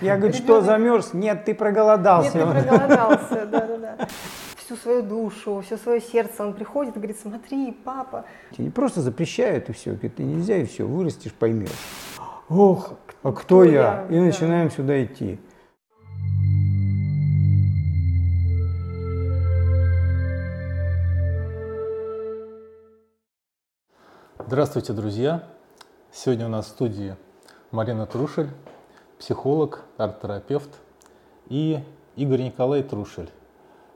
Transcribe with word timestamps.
Я 0.00 0.16
говорю, 0.16 0.34
что 0.34 0.60
замерз? 0.60 1.12
Нет, 1.12 1.44
ты 1.44 1.54
проголодался. 1.54 2.38
Нет, 2.38 2.48
ты 2.48 2.68
проголодался, 2.68 3.46
да-да-да. 3.46 4.08
Всю 4.56 4.76
свою 4.76 5.02
душу, 5.02 5.62
все 5.64 5.76
свое 5.76 6.00
сердце 6.00 6.42
он 6.44 6.52
приходит 6.52 6.94
и 6.96 6.98
говорит, 6.98 7.18
смотри, 7.20 7.72
папа. 7.84 8.24
Тебе 8.52 8.66
не 8.66 8.70
просто 8.70 9.00
запрещают 9.00 9.68
и 9.70 9.72
все, 9.72 9.94
ты 9.94 10.22
нельзя 10.22 10.58
и 10.58 10.64
все, 10.66 10.86
вырастешь, 10.86 11.32
поймешь. 11.32 11.70
Ох, 12.48 12.92
а 13.22 13.32
кто, 13.32 13.40
кто 13.40 13.64
я? 13.64 13.72
я? 13.72 14.06
И 14.10 14.14
да. 14.14 14.26
начинаем 14.26 14.70
сюда 14.70 15.02
идти. 15.02 15.40
Здравствуйте, 24.46 24.92
друзья! 24.92 25.42
Сегодня 26.10 26.46
у 26.46 26.48
нас 26.48 26.66
в 26.66 26.68
студии 26.70 27.16
Марина 27.70 28.06
Трушель, 28.06 28.48
психолог, 29.18 29.84
арт-терапевт, 29.96 30.70
и 31.48 31.80
Игорь 32.16 32.42
Николай 32.42 32.82
Трушель, 32.82 33.30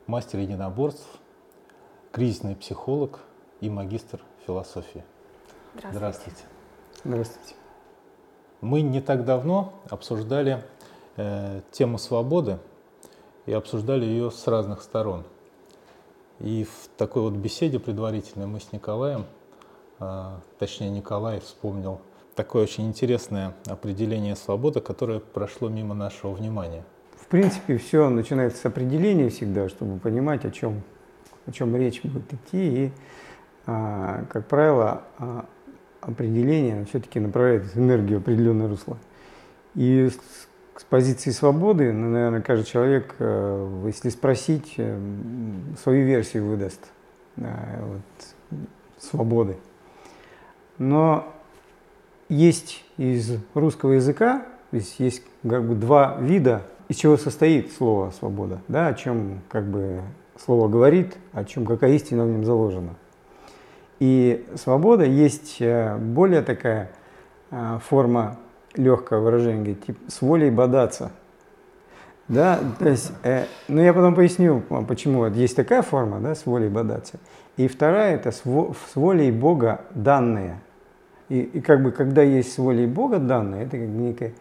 мастер 0.06 0.40
единоборств, 0.40 1.06
кризисный 2.10 2.56
психолог 2.56 3.20
и 3.60 3.70
магистр 3.70 4.20
философии. 4.46 5.04
Здравствуйте. 5.74 5.96
Здравствуйте. 5.96 6.44
Здравствуйте. 7.04 7.54
Мы 8.60 8.82
не 8.82 9.00
так 9.00 9.24
давно 9.24 9.72
обсуждали 9.90 10.62
э, 11.16 11.62
тему 11.72 11.98
свободы 11.98 12.58
и 13.46 13.52
обсуждали 13.52 14.04
ее 14.04 14.30
с 14.30 14.46
разных 14.46 14.82
сторон. 14.82 15.24
И 16.38 16.64
в 16.64 16.88
такой 16.96 17.22
вот 17.22 17.34
беседе 17.34 17.78
предварительной 17.78 18.46
мы 18.46 18.60
с 18.60 18.72
Николаем 18.72 19.27
а, 20.04 20.41
точнее 20.58 20.91
Николай 20.91 21.38
вспомнил 21.38 22.00
такое 22.34 22.64
очень 22.64 22.86
интересное 22.86 23.54
определение 23.66 24.36
свободы, 24.36 24.80
которое 24.80 25.20
прошло 25.20 25.68
мимо 25.68 25.95
нашего 25.95 26.32
внимания. 26.32 26.84
В 27.16 27.27
принципе, 27.27 27.78
все 27.78 28.08
начинается 28.10 28.60
с 28.60 28.66
определения 28.66 29.28
всегда, 29.28 29.68
чтобы 29.68 29.98
понимать, 29.98 30.44
о 30.44 30.50
чем, 30.50 30.83
о 31.47 31.53
чем 31.53 31.75
речь 31.77 32.03
будет 32.03 32.33
идти. 32.33 32.84
И, 32.84 32.92
а, 33.66 34.25
как 34.30 34.47
правило, 34.47 35.03
а, 35.19 35.47
определение 36.00 36.84
все-таки 36.86 37.20
направляет 37.20 37.77
энергию 37.77 38.19
в 38.19 38.22
определенное 38.22 38.69
русло. 38.69 38.98
И 39.75 40.10
с, 40.10 40.80
с 40.80 40.84
позиции 40.84 41.30
свободы, 41.30 41.92
ну, 41.92 42.10
наверное, 42.10 42.42
каждый 42.42 42.66
человек, 42.66 43.14
э, 43.19 43.83
если 43.86 44.10
спросить, 44.10 44.75
э, 44.77 44.98
свою 45.83 46.05
версию 46.05 46.47
выдаст 46.47 46.80
вот, 47.36 48.03
свободы. 48.98 49.56
Но 50.78 51.33
есть 52.33 52.83
из 52.97 53.36
русского 53.55 53.92
языка, 53.92 54.47
то 54.70 54.77
есть 54.77 54.98
есть 54.98 55.22
как 55.48 55.64
бы 55.64 55.75
два 55.75 56.16
вида, 56.19 56.62
из 56.88 56.97
чего 56.97 57.16
состоит 57.16 57.72
слово 57.72 58.11
«свобода», 58.11 58.61
да, 58.69 58.88
о 58.88 58.94
чем 58.94 59.41
как 59.50 59.64
бы 59.64 60.00
слово 60.42 60.69
говорит, 60.69 61.14
о 61.33 61.44
чем 61.44 61.66
какая 61.66 61.92
истина 61.92 62.25
в 62.25 62.28
нем 62.28 62.44
заложена. 62.44 62.94
И 64.00 64.47
свобода 64.55 65.05
есть 65.05 65.58
э, 65.60 65.97
более 65.97 66.42
такая 66.42 66.91
э, 67.50 67.78
форма 67.84 68.38
легкого 68.75 69.20
выражения, 69.20 69.75
типа 69.75 70.00
с 70.08 70.22
волей 70.22 70.50
бодаться. 70.50 71.12
Да, 72.28 72.58
то 72.78 72.88
есть, 72.88 73.12
э, 73.25 73.44
ну 73.69 73.83
я 73.83 73.92
потом 73.92 74.14
поясню, 74.14 74.62
почему 74.88 75.27
есть 75.27 75.55
такая 75.55 75.83
форма, 75.83 76.19
да, 76.19 76.34
с 76.34 76.47
волей 76.47 76.70
бодаться. 76.70 77.19
И 77.58 77.69
вторая 77.69 78.14
это 78.14 78.33
с, 78.33 78.38
с 78.41 78.97
волей 78.97 79.30
Бога 79.30 79.83
данные. 79.91 80.58
И, 81.33 81.41
и 81.55 81.61
как 81.62 81.83
бы, 81.83 81.92
когда 81.92 82.20
есть 82.20 82.58
волей 82.58 82.86
Бога 82.86 83.19
данные, 83.19 83.62
это 83.62 83.78
как 83.78 83.88
бы 83.88 84.02
некое, 84.02 84.34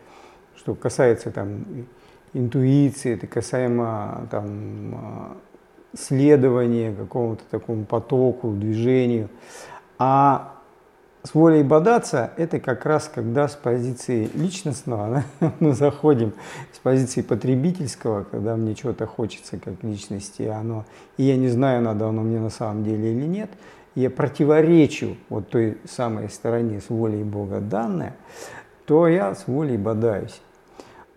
что 0.57 0.75
касается 0.75 1.31
там 1.31 1.63
интуиции, 2.33 3.13
это 3.13 3.27
касаемо 3.27 4.27
там 4.29 5.37
следования 5.97 6.93
какому-то 6.93 7.43
такому 7.49 7.85
потоку, 7.85 8.51
движению. 8.51 9.29
А 9.99 10.55
с 11.23 11.33
волей 11.33 11.63
бодаться– 11.63 12.33
это 12.35 12.59
как 12.59 12.85
раз 12.85 13.09
когда 13.13 13.47
с 13.47 13.55
позиции 13.55 14.29
личностного 14.33 15.23
да, 15.39 15.53
мы 15.61 15.71
заходим, 15.71 16.33
с 16.73 16.79
позиции 16.79 17.21
потребительского, 17.21 18.25
когда 18.25 18.57
мне 18.57 18.75
чего-то 18.75 19.05
хочется 19.05 19.57
как 19.57 19.81
личности, 19.81 20.41
оно, 20.41 20.83
и 21.15 21.23
я 21.23 21.37
не 21.37 21.47
знаю, 21.47 21.83
надо 21.83 22.09
оно 22.09 22.21
мне 22.21 22.41
на 22.41 22.49
самом 22.49 22.83
деле 22.83 23.13
или 23.13 23.25
нет– 23.25 23.49
я 23.95 24.09
противоречу 24.09 25.17
вот 25.29 25.49
той 25.49 25.77
самой 25.85 26.29
стороне 26.29 26.81
с 26.81 26.89
волей 26.89 27.23
Бога 27.23 27.59
данное, 27.59 28.15
то 28.85 29.07
я 29.07 29.35
с 29.35 29.47
волей 29.47 29.77
бодаюсь. 29.77 30.41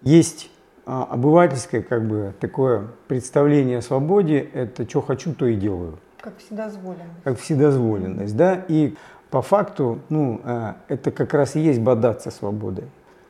Есть 0.03 0.51
а, 0.87 1.05
обывательское 1.05 1.83
как 1.83 2.07
бы 2.07 2.35
такое 2.41 2.89
представление 3.09 3.79
о 3.79 3.83
свободе, 3.83 4.39
это 4.53 4.89
что 4.89 5.01
хочу, 5.01 5.35
то 5.35 5.47
и 5.47 5.57
делаю. 5.57 5.99
Как 6.21 6.39
вседозволенность. 6.39 7.23
Как 7.23 7.39
вседозволенность, 7.39 8.37
да, 8.37 8.65
и 8.69 8.95
по 9.31 9.43
факту, 9.43 10.01
ну, 10.09 10.41
а, 10.45 10.77
это 10.89 11.11
как 11.11 11.33
раз 11.35 11.56
и 11.56 11.61
есть 11.61 11.81
бодаться 11.81 12.31
свободой. 12.31 12.85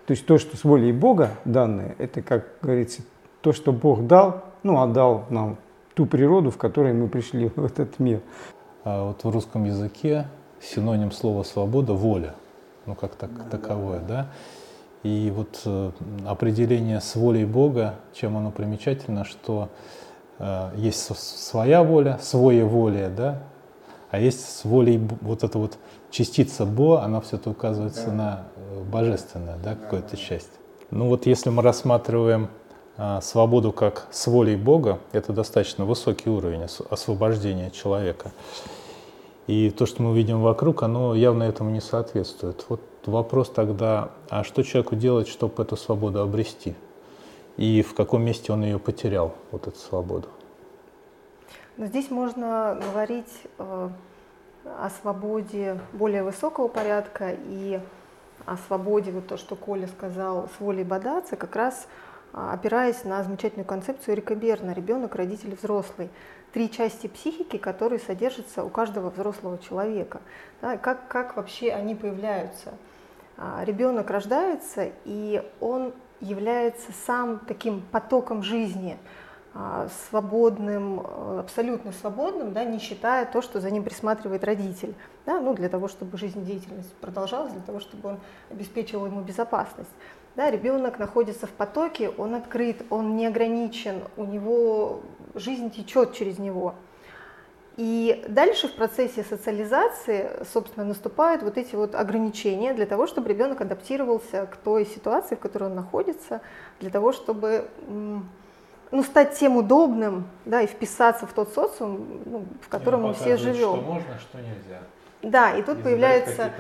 То 0.07 0.11
есть 0.11 0.27
то, 0.27 0.37
что 0.37 0.57
с 0.57 0.65
волей 0.65 0.93
Бога 0.93 1.31
данное, 1.45 1.95
это, 1.99 2.23
как 2.23 2.47
говорится, 2.61 3.03
то, 3.41 3.53
что 3.53 3.73
Бог 3.73 4.07
дал, 4.07 4.45
ну, 4.63 4.81
отдал 4.83 5.27
нам 5.31 5.57
ту 5.95 6.07
природу, 6.07 6.51
в 6.51 6.59
которой 6.59 6.93
мы 6.93 7.09
пришли 7.09 7.51
в 7.55 7.65
этот 7.65 7.99
мир. 7.99 8.21
А 8.85 9.09
вот 9.09 9.25
в 9.25 9.31
русском 9.31 9.65
языке 9.65 10.27
синоним 10.61 11.11
слова 11.11 11.43
«свобода»– 11.43 11.93
воля, 11.95 12.35
ну 12.85 12.95
как 12.95 13.15
так, 13.15 13.31
таковое, 13.51 14.01
да. 14.01 14.29
И 15.03 15.33
вот 15.35 15.61
э, 15.65 15.91
определение 16.27 17.01
с 17.01 17.15
волей 17.15 17.47
Бога, 17.47 17.97
чем 18.13 18.37
оно 18.37 18.51
примечательно, 18.51 19.25
что 19.25 19.71
э, 20.39 20.71
есть 20.77 20.99
своя 21.17 21.83
воля, 21.83 22.19
своеволие, 22.21 23.09
да, 23.09 23.43
а 24.11 24.19
есть 24.19 24.47
с 24.47 24.65
волей 24.65 25.01
вот 25.23 25.45
эта 25.45 25.59
вот 25.59 25.79
частица 26.11 26.67
Бо, 26.67 27.03
она 27.03 27.21
все-таки 27.23 27.51
указывается 27.51 28.07
да. 28.07 28.13
на 28.13 28.43
э, 28.57 28.83
божественное, 28.83 29.57
да, 29.57 29.77
какую-то 29.77 30.17
часть. 30.17 30.53
Ну 30.91 31.09
вот 31.09 31.27
если 31.27 31.51
мы 31.51 31.63
рассматриваем 31.63 32.49
свободу 33.23 33.73
как 33.73 34.07
с 34.11 34.27
волей 34.27 34.57
Бога, 34.57 35.01
это 35.13 35.33
достаточно 35.33 35.85
высокий 35.85 36.31
уровень 36.31 36.67
освобождения 36.91 37.71
человека. 37.71 38.33
И 39.47 39.71
то, 39.71 39.85
что 39.85 40.03
мы 40.03 40.17
видим 40.17 40.41
вокруг, 40.41 40.83
оно 40.83 41.15
явно 41.15 41.43
этому 41.43 41.71
не 41.71 41.81
соответствует. 41.81 42.65
Вот 42.69 42.81
вопрос 43.05 43.51
тогда, 43.51 44.11
а 44.31 44.43
что 44.45 44.63
человеку 44.63 44.97
делать, 44.97 45.29
чтобы 45.29 45.63
эту 45.63 45.77
свободу 45.77 46.21
обрести? 46.21 46.75
И 47.57 47.83
в 47.83 47.95
каком 47.95 48.23
месте 48.23 48.53
он 48.53 48.65
ее 48.65 48.79
потерял, 48.79 49.35
вот 49.51 49.67
эту 49.67 49.79
свободу? 49.79 50.29
Но 51.77 51.87
здесь 51.87 52.11
можно 52.11 52.81
говорить 52.93 53.33
э, 53.59 53.89
о 54.65 54.91
свободе 55.03 55.81
более 55.93 56.23
высокого 56.23 56.69
порядка 56.69 57.37
и 57.49 57.81
о 58.47 58.57
свободе, 58.57 59.11
вот 59.11 59.27
то, 59.27 59.37
что 59.37 59.57
Коля 59.57 59.89
сказал, 59.89 60.49
с 60.57 60.61
волей 60.61 60.85
бодаться, 60.85 61.37
как 61.37 61.57
раз 61.57 61.87
а, 61.87 62.14
опираясь 62.35 63.05
на 63.05 63.23
замечательную 63.23 63.67
концепцию 63.67 64.15
Эрика 64.15 64.35
Берна 64.35 64.75
«Ребенок, 64.75 65.15
родитель, 65.15 65.55
взрослый». 65.55 66.11
Три 66.53 66.71
части 66.71 67.07
психики, 67.07 67.59
которые 67.59 67.99
содержатся 67.99 68.65
у 68.65 68.69
каждого 68.69 69.11
взрослого 69.11 69.59
человека. 69.59 70.21
Да, 70.61 70.77
как, 70.77 71.09
как 71.09 71.37
вообще 71.37 71.73
они 71.73 71.95
появляются? 71.95 72.75
А, 73.37 73.65
ребенок 73.65 74.11
рождается, 74.11 74.91
и 75.05 75.43
он 75.61 75.93
является 76.21 76.93
сам 77.07 77.41
таким 77.41 77.83
потоком 77.91 78.43
жизни, 78.43 78.97
а, 79.53 79.89
свободным, 80.09 81.01
э, 81.01 81.41
абсолютно 81.41 81.93
свободным, 81.93 82.53
да, 82.53 82.65
не 82.65 82.81
считая 82.81 83.25
то, 83.25 83.41
что 83.41 83.61
за 83.61 83.71
ним 83.71 83.85
присматривает 83.85 84.43
родитель, 84.43 84.95
да, 85.27 85.41
ну, 85.41 85.55
для 85.55 85.69
того, 85.69 85.87
чтобы 85.87 86.19
жизнедеятельность 86.19 86.93
продолжалась, 86.95 87.53
для 87.53 87.63
того, 87.63 87.79
чтобы 87.79 88.09
он 88.09 88.21
обеспечивал 88.51 89.07
ему 89.07 89.21
безопасность. 89.21 89.91
Да, 90.37 90.51
ребенок 90.51 90.99
находится 90.99 91.47
в 91.47 91.51
потоке, 91.51 92.11
он 92.11 92.35
открыт, 92.35 92.85
он 92.91 93.17
не 93.17 93.27
ограничен, 93.27 94.03
у 94.17 94.25
него 94.25 95.01
жизнь 95.35 95.71
течет 95.71 96.13
через 96.13 96.39
него. 96.39 96.75
И 97.77 98.25
дальше 98.29 98.69
в 98.69 98.75
процессе 98.75 99.25
социализации, 99.25 100.31
собственно, 100.53 100.87
наступают 100.87 101.43
вот 101.43 101.59
эти 101.59 101.75
вот 101.75 101.95
ограничения 101.95 102.73
для 102.73 102.87
того, 102.87 103.07
чтобы 103.07 103.29
ребенок 103.29 103.61
адаптировался 103.61 104.47
к 104.47 104.57
той 104.57 104.87
ситуации, 104.87 105.35
в 105.35 105.41
которой 105.41 105.65
он 105.65 105.75
находится, 105.75 106.41
для 106.81 106.91
того, 106.91 107.13
чтобы 107.13 107.69
ну, 107.89 109.03
стать 109.03 109.37
тем 109.39 109.57
удобным, 109.57 110.29
да, 110.45 110.63
и 110.63 110.67
вписаться 110.67 111.27
в 111.27 111.33
тот 111.33 111.53
социум, 111.53 112.23
ну, 112.27 112.45
в 112.63 112.69
котором 112.69 113.03
мы 113.03 113.15
все 113.15 113.37
живем. 113.37 113.77
Что 113.77 113.83
можно, 113.83 114.19
что 114.21 114.39
нельзя. 114.39 114.83
Да, 115.25 115.57
и 115.57 115.63
тут 115.63 115.79
и 115.79 115.83
появляется, 115.83 116.53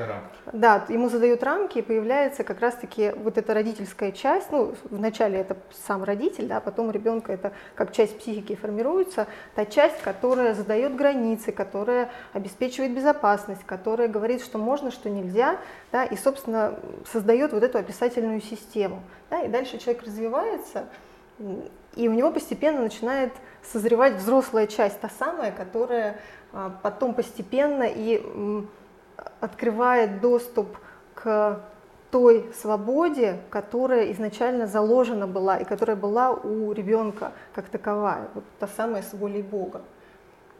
да, 0.52 0.84
ему 0.88 1.08
задают 1.08 1.43
рамки, 1.43 1.78
и 1.78 1.82
появляется 1.82 2.44
как 2.44 2.61
раз-таки 2.61 3.12
вот 3.16 3.37
эта 3.37 3.52
родительская 3.52 4.11
часть, 4.11 4.50
ну, 4.50 4.75
вначале 4.90 5.38
это 5.38 5.56
сам 5.87 6.02
родитель, 6.02 6.46
да, 6.46 6.61
потом 6.61 6.90
ребенка 6.90 7.32
это 7.32 7.52
как 7.75 7.93
часть 7.93 8.19
психики 8.19 8.55
формируется, 8.55 9.26
та 9.55 9.66
часть, 9.66 10.00
которая 10.00 10.55
задает 10.55 10.96
границы, 10.96 11.52
которая 11.52 12.11
обеспечивает 12.32 12.94
безопасность, 12.94 13.64
которая 13.66 14.08
говорит, 14.08 14.43
что 14.43 14.58
можно, 14.58 14.90
что 14.90 15.10
нельзя, 15.10 15.58
да, 15.93 16.05
и, 16.05 16.17
собственно, 16.17 16.78
создает 17.10 17.52
вот 17.52 17.62
эту 17.62 17.78
описательную 17.78 18.40
систему. 18.40 19.02
Да, 19.31 19.43
и 19.43 19.49
дальше 19.49 19.78
человек 19.78 20.05
развивается, 20.05 20.87
и 21.96 22.08
у 22.08 22.12
него 22.12 22.31
постепенно 22.31 22.81
начинает 22.81 23.32
созревать 23.72 24.16
взрослая 24.16 24.66
часть, 24.66 25.00
та 25.00 25.08
самая, 25.08 25.52
которая 25.52 26.19
а, 26.52 26.72
потом 26.82 27.14
постепенно 27.14 27.84
и 27.84 28.22
открывает 29.40 30.20
доступ 30.20 30.76
к 31.14 31.61
той 32.11 32.49
свободе, 32.61 33.40
которая 33.50 34.12
изначально 34.12 34.66
заложена 34.66 35.26
была 35.26 35.56
и 35.56 35.64
которая 35.64 35.96
была 35.96 36.31
у 36.32 36.72
ребенка 36.72 37.32
как 37.55 37.69
таковая, 37.69 38.28
вот 38.34 38.44
та 38.61 38.69
самая 38.69 39.02
с 39.02 39.12
волей 39.12 39.43
Бога. 39.43 39.81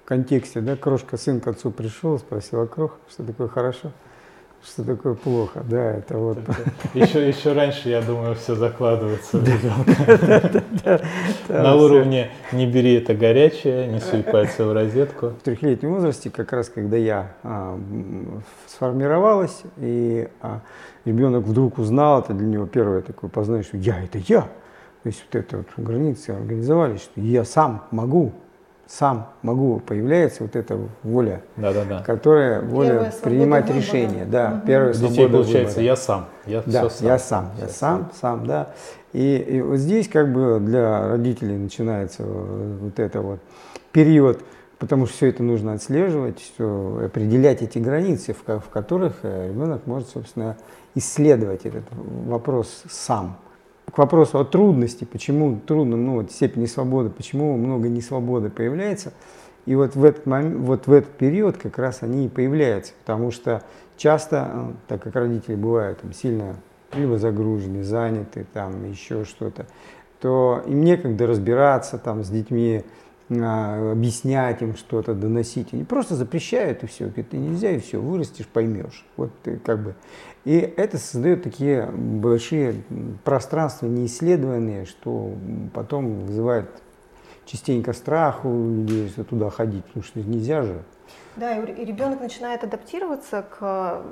В 0.03 0.07
контексте, 0.07 0.61
да, 0.61 0.77
крошка 0.77 1.17
сын 1.17 1.41
к 1.41 1.47
отцу 1.47 1.71
пришел, 1.71 2.19
спросил, 2.19 2.61
а 2.61 2.67
крох, 2.67 2.99
что 3.09 3.25
такое 3.25 3.49
хорошо? 3.49 3.93
Что 4.67 4.85
такое 4.85 5.15
плохо, 5.15 5.63
да, 5.69 5.93
это 5.93 6.17
вот. 6.17 6.39
Еще, 6.95 7.29
еще 7.29 7.53
раньше, 7.53 7.91
я 7.91 8.01
думаю, 8.01 8.35
все 8.35 8.55
закладывается 8.55 9.39
в 9.39 9.45
ребенка. 9.47 11.03
На 11.49 11.77
уровне 11.77 12.31
не 12.53 12.67
бери 12.67 12.95
это 12.95 13.15
горячее, 13.15 13.87
не 13.87 14.01
суй 14.01 14.23
пальцы 14.23 14.65
в 14.65 14.73
розетку. 14.73 15.29
В 15.29 15.43
трехлетнем 15.43 15.93
возрасте, 15.93 16.31
как 16.31 16.53
раз 16.53 16.69
когда 16.71 16.97
я 16.97 17.35
а, 17.43 17.79
сформировалась, 18.67 19.63
и 19.77 20.29
а, 20.41 20.61
ребенок 21.05 21.45
вдруг 21.45 21.79
узнал, 21.79 22.21
это 22.21 22.33
для 22.33 22.47
него 22.47 22.67
первое 22.67 23.03
такое 23.03 23.29
познание, 23.29 23.65
что 23.65 23.77
я 23.77 24.03
это 24.03 24.19
я. 24.19 24.43
То 25.03 25.09
есть 25.09 25.23
вот 25.31 25.39
это 25.39 25.59
вот 25.59 25.67
границы 25.77 26.31
организовались, 26.31 27.03
что 27.03 27.21
я 27.21 27.45
сам 27.45 27.85
могу 27.91 28.33
сам 28.97 29.31
могу, 29.43 29.81
появляется 29.81 30.45
вот 30.45 30.55
эта 30.55 30.79
воля, 31.03 31.43
да, 31.57 31.73
да, 31.73 31.85
да. 31.85 32.03
которая 32.03 32.63
воля 32.63 33.13
принимать 33.23 33.69
решения. 33.69 34.25
Да, 34.25 34.59
угу. 34.59 34.67
первая 34.69 34.95
Детей 34.95 35.29
получается, 35.29 35.77
выбора. 35.77 35.85
я 35.85 35.97
сам, 35.97 36.27
я 36.47 36.63
да, 36.65 36.89
все 36.89 36.99
сам. 36.99 37.07
Я 37.07 37.19
сам, 37.19 37.51
я 37.61 37.69
сам, 37.69 38.11
сам, 38.21 38.47
да. 38.47 38.71
И, 39.13 39.37
и 39.37 39.61
вот 39.61 39.79
здесь 39.79 40.09
как 40.09 40.33
бы 40.33 40.61
для 40.61 41.09
родителей 41.09 41.57
начинается 41.57 42.23
вот 42.23 43.01
это 43.01 43.21
вот 43.21 43.41
период, 43.91 44.41
потому 44.79 45.07
что 45.07 45.17
все 45.17 45.27
это 45.29 45.43
нужно 45.43 45.73
отслеживать, 45.73 46.41
что 46.41 47.03
определять 47.05 47.63
эти 47.63 47.79
границы, 47.79 48.33
в, 48.33 48.61
в 48.61 48.69
которых 48.69 49.15
э, 49.23 49.49
ребенок 49.49 49.87
может, 49.87 50.09
собственно, 50.09 50.57
исследовать 50.95 51.67
этот 51.67 51.85
вопрос 52.27 52.85
сам 52.89 53.39
к 53.91 53.99
вопросу 53.99 54.39
о 54.39 54.45
трудности, 54.45 55.05
почему 55.05 55.59
трудно, 55.67 55.97
ну 55.97 56.15
вот 56.15 56.33
степени 56.33 56.67
свободы, 56.67 57.11
почему 57.11 57.57
много 57.57 57.89
несвободы 57.89 58.51
появляется, 58.51 59.13
и 59.67 59.75
вот 59.75 59.95
в 59.95 60.05
этот 60.05 60.27
момент, 60.27 60.57
вот 60.59 60.87
в 60.87 60.93
этот 60.93 61.13
период 61.13 61.57
как 61.57 61.79
раз 61.79 62.03
они 62.03 62.27
и 62.27 62.29
появляются, 62.29 62.93
потому 63.01 63.31
что 63.31 63.63
часто, 63.97 64.51
э, 64.53 64.73
так 64.89 65.03
как 65.03 65.15
родители 65.15 65.55
бывают 65.55 66.01
там, 66.01 66.13
сильно 66.13 66.57
либо 66.93 67.19
загружены, 67.19 67.83
заняты, 67.83 68.47
там 68.53 68.89
еще 68.89 69.25
что-то, 69.25 69.67
то 70.21 70.63
им 70.67 70.85
некогда 70.85 71.27
разбираться 71.27 71.99
там 71.99 72.25
с 72.25 72.29
детьми, 72.29 72.85
а, 73.31 73.93
объяснять 73.93 74.61
им 74.63 74.77
что-то, 74.77 75.15
доносить. 75.15 75.73
Они 75.73 75.85
просто 75.85 76.15
запрещают 76.15 76.83
и 76.83 76.87
все. 76.87 77.07
Говорят, 77.07 77.33
нельзя 77.33 77.71
и 77.71 77.79
все, 77.79 78.01
вырастешь, 78.01 78.47
поймешь. 78.47 79.05
Вот 79.17 79.31
как 79.65 79.83
бы. 79.83 79.95
И 80.45 80.59
это 80.77 80.99
создает 80.99 81.43
такие 81.43 81.87
большие 81.87 82.83
пространства 83.25 83.87
неисследованные, 83.87 84.85
что 84.85 85.33
потом 85.73 86.27
вызывает 86.27 86.69
частенько 87.47 87.93
страх 87.93 88.45
у 88.45 88.69
людей, 88.69 89.09
что 89.09 89.25
туда 89.25 89.51
ходить, 89.51 89.85
потому 89.87 90.05
что 90.05 90.21
нельзя 90.21 90.63
же. 90.63 90.83
Да, 91.37 91.57
и 91.57 91.85
ребенок 91.85 92.21
начинает 92.21 92.63
адаптироваться 92.63 93.45
к 93.59 94.03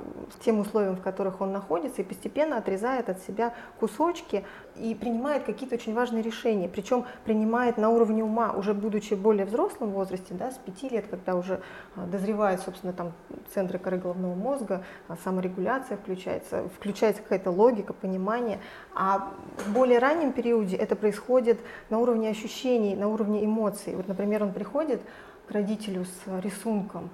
тем 0.43 0.59
условиям, 0.59 0.97
в 0.97 1.01
которых 1.01 1.39
он 1.39 1.53
находится, 1.53 2.01
и 2.01 2.05
постепенно 2.05 2.57
отрезает 2.57 3.07
от 3.07 3.21
себя 3.23 3.53
кусочки 3.79 4.43
и 4.75 4.93
принимает 4.93 5.43
какие-то 5.43 5.75
очень 5.75 5.93
важные 5.93 6.21
решения. 6.21 6.67
Причем 6.67 7.05
принимает 7.23 7.77
на 7.77 7.89
уровне 7.89 8.25
ума, 8.25 8.51
уже 8.51 8.73
будучи 8.73 9.13
более 9.13 9.45
взрослым 9.45 9.91
в 9.91 9.93
возрасте, 9.93 10.33
да, 10.33 10.51
с 10.51 10.55
пяти 10.55 10.89
лет, 10.89 11.05
когда 11.09 11.35
уже 11.35 11.61
а, 11.95 12.05
дозревают, 12.05 12.59
собственно, 12.59 12.91
там 12.91 13.13
центры 13.53 13.79
коры 13.79 13.99
головного 13.99 14.35
мозга, 14.35 14.83
а, 15.07 15.15
саморегуляция 15.23 15.97
включается, 15.97 16.67
включается 16.75 17.21
какая-то 17.21 17.51
логика, 17.51 17.93
понимание. 17.93 18.59
А 18.93 19.31
в 19.59 19.71
более 19.71 19.99
раннем 19.99 20.33
периоде 20.33 20.75
это 20.75 20.97
происходит 20.97 21.61
на 21.89 21.99
уровне 21.99 22.29
ощущений, 22.29 22.95
на 22.95 23.07
уровне 23.07 23.45
эмоций. 23.45 23.95
Вот, 23.95 24.09
например, 24.09 24.43
он 24.43 24.51
приходит 24.51 24.99
к 25.47 25.51
родителю 25.51 26.05
с 26.05 26.41
рисунком. 26.41 27.09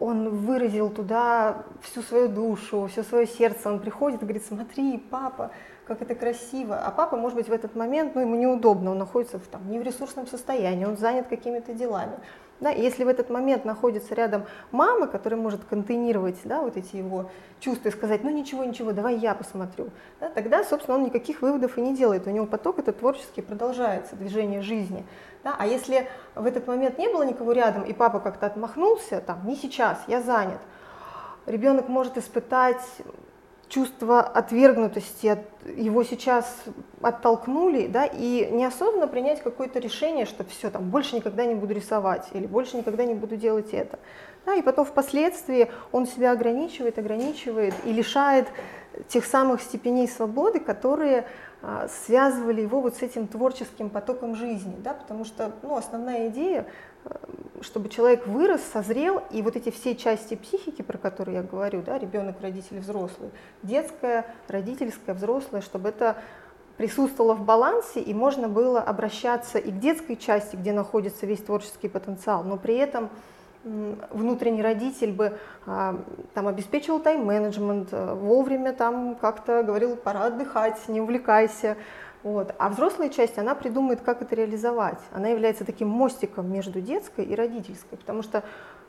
Он 0.00 0.30
выразил 0.30 0.88
туда 0.88 1.64
всю 1.82 2.02
свою 2.02 2.28
душу, 2.28 2.88
все 2.90 3.02
свое 3.02 3.26
сердце. 3.26 3.68
Он 3.68 3.80
приходит 3.80 4.22
и 4.22 4.24
говорит, 4.24 4.44
смотри, 4.46 4.98
папа, 4.98 5.50
как 5.84 6.02
это 6.02 6.14
красиво. 6.14 6.78
А 6.78 6.90
папа, 6.90 7.16
может 7.16 7.36
быть, 7.36 7.48
в 7.48 7.52
этот 7.52 7.74
момент, 7.74 8.14
ну, 8.14 8.22
ему 8.22 8.36
неудобно, 8.36 8.90
он 8.90 8.98
находится 8.98 9.38
в, 9.38 9.46
там, 9.46 9.70
не 9.70 9.78
в 9.78 9.82
ресурсном 9.82 10.26
состоянии, 10.26 10.84
он 10.84 10.96
занят 10.96 11.26
какими-то 11.28 11.72
делами. 11.74 12.18
Да, 12.60 12.72
и 12.72 12.82
если 12.82 13.04
в 13.04 13.08
этот 13.08 13.30
момент 13.30 13.64
находится 13.64 14.14
рядом 14.14 14.44
мама, 14.72 15.06
которая 15.06 15.40
может 15.40 15.64
контейнировать 15.64 16.38
да, 16.42 16.60
вот 16.60 16.76
эти 16.76 16.96
его 16.96 17.30
чувства 17.60 17.88
и 17.88 17.92
сказать, 17.92 18.24
ну 18.24 18.30
ничего, 18.30 18.64
ничего, 18.64 18.92
давай 18.92 19.16
я 19.16 19.34
посмотрю, 19.34 19.90
да, 20.18 20.28
тогда, 20.28 20.64
собственно, 20.64 20.96
он 20.96 21.04
никаких 21.04 21.40
выводов 21.40 21.78
и 21.78 21.80
не 21.80 21.94
делает. 21.96 22.26
У 22.26 22.30
него 22.30 22.46
поток 22.46 22.80
этот 22.80 22.98
творческий 22.98 23.42
продолжается, 23.42 24.16
движение 24.16 24.62
жизни. 24.62 25.04
Да? 25.44 25.54
А 25.56 25.66
если 25.66 26.08
в 26.34 26.46
этот 26.46 26.66
момент 26.66 26.98
не 26.98 27.08
было 27.08 27.22
никого 27.22 27.52
рядом, 27.52 27.84
и 27.84 27.92
папа 27.92 28.18
как-то 28.18 28.46
отмахнулся, 28.46 29.20
там, 29.20 29.46
не 29.46 29.54
сейчас, 29.54 30.02
я 30.08 30.20
занят, 30.20 30.60
ребенок 31.46 31.88
может 31.88 32.18
испытать 32.18 32.82
чувство 33.68 34.20
отвергнутости, 34.20 35.26
от, 35.26 35.40
его 35.76 36.02
сейчас 36.02 36.62
оттолкнули, 37.00 37.86
да, 37.86 38.06
и 38.06 38.48
неосознанно 38.50 39.06
принять 39.06 39.42
какое-то 39.42 39.78
решение, 39.78 40.24
что 40.26 40.44
все, 40.44 40.70
там, 40.70 40.90
больше 40.90 41.16
никогда 41.16 41.44
не 41.44 41.54
буду 41.54 41.74
рисовать 41.74 42.28
или 42.32 42.46
больше 42.46 42.76
никогда 42.76 43.04
не 43.04 43.14
буду 43.14 43.36
делать 43.36 43.72
это. 43.72 43.98
Да, 44.46 44.54
и 44.54 44.62
потом 44.62 44.86
впоследствии 44.86 45.70
он 45.92 46.06
себя 46.06 46.32
ограничивает, 46.32 46.98
ограничивает 46.98 47.74
и 47.84 47.92
лишает 47.92 48.48
тех 49.08 49.26
самых 49.26 49.60
степеней 49.60 50.08
свободы, 50.08 50.58
которые 50.58 51.26
а, 51.60 51.88
связывали 51.88 52.62
его 52.62 52.80
вот 52.80 52.96
с 52.96 53.02
этим 53.02 53.26
творческим 53.26 53.90
потоком 53.90 54.36
жизни, 54.36 54.76
да, 54.78 54.94
потому 54.94 55.24
что 55.24 55.52
ну, 55.62 55.76
основная 55.76 56.28
идея, 56.28 56.66
чтобы 57.60 57.88
человек 57.88 58.26
вырос, 58.26 58.60
созрел, 58.72 59.22
и 59.30 59.42
вот 59.42 59.56
эти 59.56 59.70
все 59.70 59.94
части 59.96 60.34
психики, 60.34 60.82
про 60.82 60.98
которые 60.98 61.38
я 61.38 61.42
говорю, 61.42 61.82
да, 61.82 61.98
ребенок, 61.98 62.36
родитель, 62.40 62.78
взрослый, 62.80 63.30
детская, 63.62 64.26
родительская, 64.48 65.14
взрослая, 65.14 65.60
чтобы 65.60 65.88
это 65.88 66.16
присутствовало 66.76 67.34
в 67.34 67.44
балансе, 67.44 68.00
и 68.00 68.14
можно 68.14 68.48
было 68.48 68.80
обращаться 68.80 69.58
и 69.58 69.70
к 69.70 69.78
детской 69.80 70.16
части, 70.16 70.54
где 70.54 70.72
находится 70.72 71.26
весь 71.26 71.40
творческий 71.40 71.88
потенциал, 71.88 72.44
но 72.44 72.56
при 72.56 72.76
этом 72.76 73.10
внутренний 73.64 74.62
родитель 74.62 75.12
бы 75.12 75.36
а, 75.66 76.00
там 76.34 76.46
обеспечивал 76.46 77.00
тайм-менеджмент, 77.00 77.88
э, 77.90 78.14
вовремя 78.14 78.72
там 78.72 79.16
как-то 79.16 79.62
говорил, 79.62 79.96
пора 79.96 80.26
отдыхать, 80.26 80.88
не 80.88 81.00
увлекайся. 81.00 81.76
Вот. 82.22 82.54
А 82.58 82.68
взрослая 82.68 83.08
часть, 83.08 83.38
она 83.38 83.54
придумает, 83.54 84.00
как 84.00 84.22
это 84.22 84.34
реализовать. 84.34 84.98
Она 85.12 85.28
является 85.28 85.64
таким 85.64 85.88
мостиком 85.88 86.52
между 86.52 86.80
детской 86.80 87.24
и 87.24 87.34
родительской, 87.34 87.96
потому 87.96 88.22
что 88.22 88.42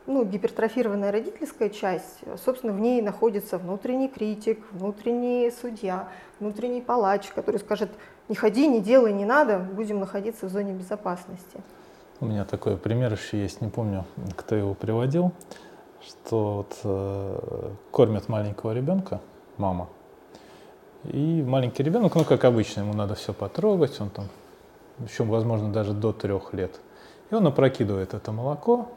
ну, 0.08 0.26
гипертрофированная 0.26 1.12
родительская 1.12 1.70
часть, 1.70 2.22
собственно, 2.44 2.74
в 2.74 2.80
ней 2.80 3.02
находится 3.02 3.58
внутренний 3.58 4.08
критик, 4.08 4.60
внутренний 4.72 5.52
судья, 5.52 6.10
внутренний 6.40 6.82
палач, 6.82 7.28
который 7.28 7.60
скажет, 7.60 7.92
не 8.28 8.36
ходи, 8.36 8.68
не 8.68 8.82
делай, 8.82 9.14
не 9.14 9.26
надо, 9.26 9.60
будем 9.60 10.00
находиться 10.00 10.48
в 10.48 10.50
зоне 10.50 10.74
безопасности. 10.74 11.62
У 12.22 12.26
меня 12.26 12.44
такой 12.44 12.78
пример 12.78 13.14
еще 13.14 13.40
есть, 13.40 13.62
не 13.62 13.70
помню, 13.70 14.06
кто 14.36 14.56
его 14.56 14.74
приводил, 14.74 15.32
что 16.02 16.58
вот 16.58 16.78
э, 16.84 17.70
кормят 17.92 18.28
маленького 18.28 18.74
ребенка, 18.74 19.22
мама, 19.58 19.90
и 21.04 21.42
маленький 21.42 21.84
ребенок, 21.84 22.16
ну 22.16 22.24
как 22.24 22.44
обычно, 22.44 22.82
ему 22.82 22.94
надо 22.94 23.16
все 23.16 23.34
потрогать, 23.34 24.00
он 24.02 24.10
там, 24.10 24.28
еще, 25.00 25.24
возможно, 25.24 25.72
даже 25.72 25.94
до 25.94 26.12
трех 26.12 26.54
лет. 26.54 26.80
И 27.32 27.36
он 27.36 27.48
опрокидывает 27.48 28.14
это 28.14 28.32
молоко, 28.32 28.90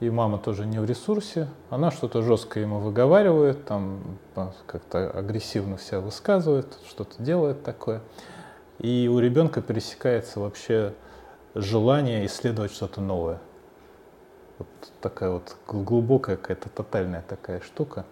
и 0.00 0.10
мама 0.10 0.38
тоже 0.38 0.66
не 0.66 0.80
в 0.80 0.84
ресурсе, 0.84 1.48
она 1.70 1.90
что-то 1.90 2.22
жестко 2.22 2.60
ему 2.60 2.80
выговаривает, 2.80 3.64
там 3.64 4.18
как-то 4.66 5.10
агрессивно 5.10 5.78
себя 5.78 6.00
высказывает, 6.00 6.76
что-то 6.88 7.22
делает 7.22 7.62
такое. 7.62 8.02
И 8.78 9.08
у 9.10 9.18
ребенка 9.20 9.62
пересекается 9.62 10.40
вообще 10.40 10.92
желание 11.54 12.26
исследовать 12.26 12.72
что-то 12.72 13.00
новое. 13.00 13.38
Вот 14.58 14.68
такая 15.00 15.30
вот 15.30 15.56
глубокая 15.68 16.36
какая-то 16.36 16.68
тотальная 16.68 17.22
такая 17.22 17.60
штука. 17.60 18.04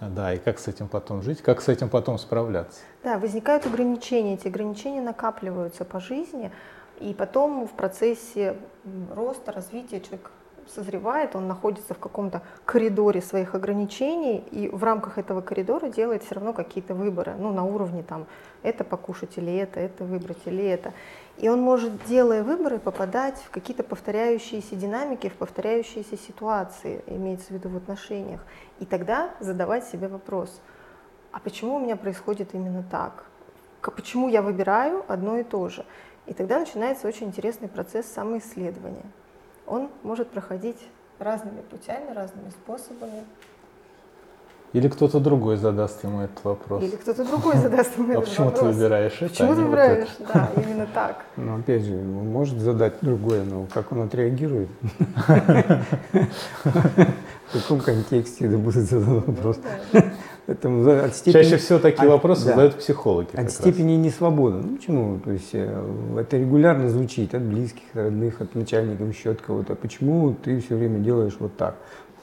Да, 0.00 0.34
и 0.34 0.38
как 0.38 0.58
с 0.58 0.68
этим 0.68 0.88
потом 0.88 1.22
жить, 1.22 1.40
как 1.40 1.60
с 1.60 1.68
этим 1.68 1.88
потом 1.88 2.18
справляться. 2.18 2.80
Да, 3.02 3.18
возникают 3.18 3.66
ограничения, 3.66 4.34
эти 4.34 4.48
ограничения 4.48 5.00
накапливаются 5.00 5.84
по 5.84 6.00
жизни, 6.00 6.52
и 7.00 7.14
потом 7.14 7.66
в 7.66 7.72
процессе 7.72 8.56
роста, 9.14 9.52
развития 9.52 10.00
человек 10.00 10.30
созревает, 10.74 11.36
он 11.36 11.46
находится 11.46 11.94
в 11.94 11.98
каком-то 11.98 12.42
коридоре 12.64 13.20
своих 13.20 13.54
ограничений, 13.54 14.38
и 14.50 14.68
в 14.68 14.82
рамках 14.82 15.18
этого 15.18 15.40
коридора 15.40 15.88
делает 15.88 16.22
все 16.22 16.34
равно 16.36 16.52
какие-то 16.52 16.94
выборы, 16.94 17.34
ну, 17.38 17.52
на 17.52 17.64
уровне 17.64 18.02
там, 18.02 18.26
это 18.62 18.84
покушать 18.84 19.36
или 19.36 19.54
это, 19.56 19.80
это 19.80 20.04
выбрать 20.04 20.38
или 20.46 20.64
это. 20.64 20.92
И 21.38 21.48
он 21.48 21.60
может, 21.60 22.04
делая 22.06 22.42
выборы, 22.42 22.78
попадать 22.78 23.38
в 23.38 23.50
какие-то 23.50 23.82
повторяющиеся 23.82 24.74
динамики, 24.74 25.28
в 25.28 25.34
повторяющиеся 25.34 26.16
ситуации, 26.16 27.02
имеется 27.06 27.48
в 27.48 27.50
виду 27.50 27.68
в 27.68 27.76
отношениях. 27.76 28.40
И 28.80 28.86
тогда 28.86 29.30
задавать 29.40 29.84
себе 29.84 30.08
вопрос, 30.08 30.60
а 31.32 31.40
почему 31.40 31.76
у 31.76 31.78
меня 31.78 31.96
происходит 31.96 32.54
именно 32.54 32.82
так? 32.90 33.26
Почему 33.82 34.28
я 34.28 34.42
выбираю 34.42 35.04
одно 35.06 35.38
и 35.38 35.44
то 35.44 35.68
же? 35.68 35.84
И 36.26 36.34
тогда 36.34 36.58
начинается 36.58 37.06
очень 37.06 37.28
интересный 37.28 37.68
процесс 37.68 38.06
самоисследования 38.06 39.04
он 39.66 39.88
может 40.02 40.30
проходить 40.30 40.78
разными 41.18 41.60
путями, 41.62 42.12
разными 42.14 42.50
способами. 42.50 43.24
Или 44.72 44.88
кто-то 44.88 45.20
другой 45.20 45.56
задаст 45.56 46.02
ему 46.04 46.22
этот 46.22 46.44
вопрос. 46.44 46.82
Или 46.82 46.96
кто-то 46.96 47.24
другой 47.24 47.56
задаст 47.56 47.96
ему 47.96 48.08
а 48.10 48.12
этот 48.12 48.24
почему 48.28 48.46
вопрос. 48.46 48.60
ты 48.60 48.66
выбираешь 48.66 49.16
это? 49.22 49.28
Почему 49.30 49.52
а 49.52 49.54
ты 49.54 49.62
выбираешь? 49.62 50.08
Да, 50.18 50.50
именно 50.56 50.86
так. 50.92 51.24
Ну, 51.36 51.58
опять 51.58 51.84
же, 51.84 51.94
он 51.94 52.28
может 52.30 52.58
задать 52.58 52.94
другое, 53.00 53.44
но 53.44 53.66
как 53.72 53.92
он 53.92 54.02
отреагирует? 54.02 54.68
В 56.64 57.52
каком 57.52 57.80
контексте 57.80 58.46
это 58.46 58.58
будет 58.58 58.84
задан 58.90 59.20
вопрос? 59.20 59.58
Поэтому 60.46 60.88
от 60.88 61.14
степени, 61.14 61.42
Чаще 61.42 61.56
всего 61.56 61.78
такие 61.80 62.04
от, 62.04 62.12
вопросы 62.12 62.44
да, 62.44 62.50
задают 62.50 62.76
психологи. 62.76 63.28
От 63.34 63.50
степени 63.50 63.96
раз. 63.96 64.06
несвободы. 64.06 64.58
Ну 64.58 64.76
почему? 64.76 65.18
То 65.18 65.32
есть 65.32 65.50
э, 65.52 66.18
это 66.20 66.36
регулярно 66.36 66.88
звучит 66.88 67.34
от 67.34 67.42
близких, 67.42 67.82
родных, 67.94 68.40
от 68.40 68.54
начальников, 68.54 69.08
еще 69.08 69.30
от 69.30 69.40
кого-то. 69.40 69.74
Почему 69.74 70.34
ты 70.34 70.60
все 70.60 70.76
время 70.76 71.00
делаешь 71.00 71.36
вот 71.40 71.56
так? 71.56 71.74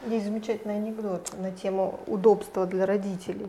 Есть 0.07 0.25
замечательный 0.25 0.75
анекдот 0.75 1.31
на 1.37 1.51
тему 1.51 1.99
удобства 2.07 2.65
для 2.65 2.85
родителей. 2.85 3.47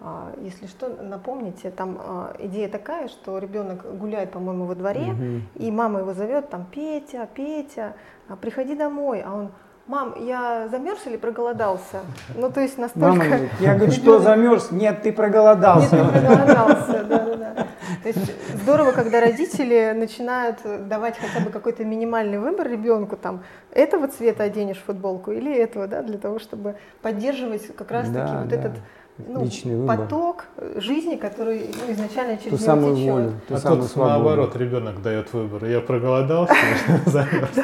А, 0.00 0.32
если 0.42 0.66
что, 0.66 0.88
напомните, 0.88 1.70
там 1.70 1.98
а, 2.00 2.36
идея 2.38 2.68
такая, 2.68 3.08
что 3.08 3.38
ребенок 3.38 3.84
гуляет, 3.98 4.30
по-моему, 4.30 4.64
во 4.64 4.74
дворе, 4.74 5.12
угу. 5.12 5.64
и 5.64 5.70
мама 5.70 6.00
его 6.00 6.14
зовет 6.14 6.50
там 6.50 6.66
Петя, 6.70 7.28
Петя, 7.34 7.94
а 8.28 8.36
приходи 8.36 8.76
домой, 8.76 9.22
а 9.24 9.34
он 9.34 9.50
мам, 9.88 10.14
я 10.18 10.68
замерз 10.70 11.06
или 11.06 11.16
проголодался? 11.16 12.00
Ну, 12.36 12.50
то 12.50 12.60
есть 12.60 12.78
настолько... 12.78 13.08
Мама 13.08 13.38
я 13.58 13.74
говорю, 13.74 13.90
что 13.90 14.18
замерз? 14.20 14.70
Нет, 14.70 15.02
ты 15.02 15.12
проголодался. 15.12 15.96
Нет, 15.96 16.12
ты 16.12 16.20
проголодался, 16.20 17.04
да, 17.04 17.18
да, 17.18 17.36
да. 17.36 17.66
То 18.02 18.08
есть 18.08 18.32
здорово, 18.62 18.92
когда 18.92 19.20
родители 19.20 19.92
начинают 19.96 20.58
давать 20.88 21.16
хотя 21.18 21.44
бы 21.44 21.50
какой-то 21.50 21.84
минимальный 21.84 22.38
выбор 22.38 22.68
ребенку, 22.68 23.16
там, 23.16 23.42
этого 23.72 24.08
цвета 24.08 24.44
оденешь 24.44 24.82
футболку 24.86 25.32
или 25.32 25.52
этого, 25.52 25.86
да, 25.86 26.02
для 26.02 26.18
того, 26.18 26.38
чтобы 26.38 26.76
поддерживать 27.02 27.74
как 27.74 27.90
раз-таки 27.90 28.32
да, 28.32 28.40
вот 28.40 28.48
да. 28.48 28.56
этот 28.56 28.72
ну, 29.18 29.44
Личный 29.44 29.76
выбор. 29.76 29.98
поток 29.98 30.44
жизни, 30.76 31.16
который 31.16 31.74
ну, 31.74 31.92
изначально 31.92 32.36
через 32.36 32.50
ту 32.50 32.56
него 32.56 32.64
самую 32.64 32.96
течет. 32.96 33.10
волю, 33.10 33.32
ту 33.48 33.54
а 33.54 33.58
самую 33.58 33.82
тут 33.82 33.90
свободу. 33.90 34.14
наоборот 34.14 34.56
ребенок 34.56 35.02
дает 35.02 35.32
выбор. 35.32 35.64
Я 35.64 35.80
проголодался, 35.80 36.54
замерз. 37.06 37.56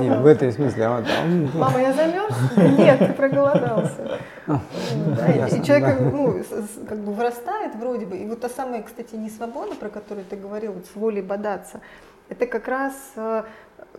Нет, 0.00 0.18
в 0.20 0.26
этом 0.26 0.52
смысле. 0.52 0.84
А 0.84 1.04
Мама, 1.54 1.80
я 1.80 1.92
замерз? 1.92 2.34
Нет, 2.56 2.98
ты 2.98 3.12
проголодался. 3.12 4.18
А, 4.46 4.60
и 5.46 5.62
человек 5.62 6.00
ну, 6.00 6.42
как 6.88 6.98
бы 6.98 7.12
вырастает 7.12 7.74
вроде 7.76 8.06
бы. 8.06 8.16
И 8.16 8.26
вот 8.26 8.40
та 8.40 8.48
самая, 8.48 8.82
кстати, 8.82 9.14
не 9.16 9.30
свобода, 9.30 9.74
про 9.74 9.88
которую 9.88 10.24
ты 10.24 10.36
говорил, 10.36 10.74
с 10.92 10.96
волей 10.96 11.22
бодаться, 11.22 11.80
это 12.28 12.46
как 12.46 12.68
раз 12.68 12.94
э, 13.16 13.42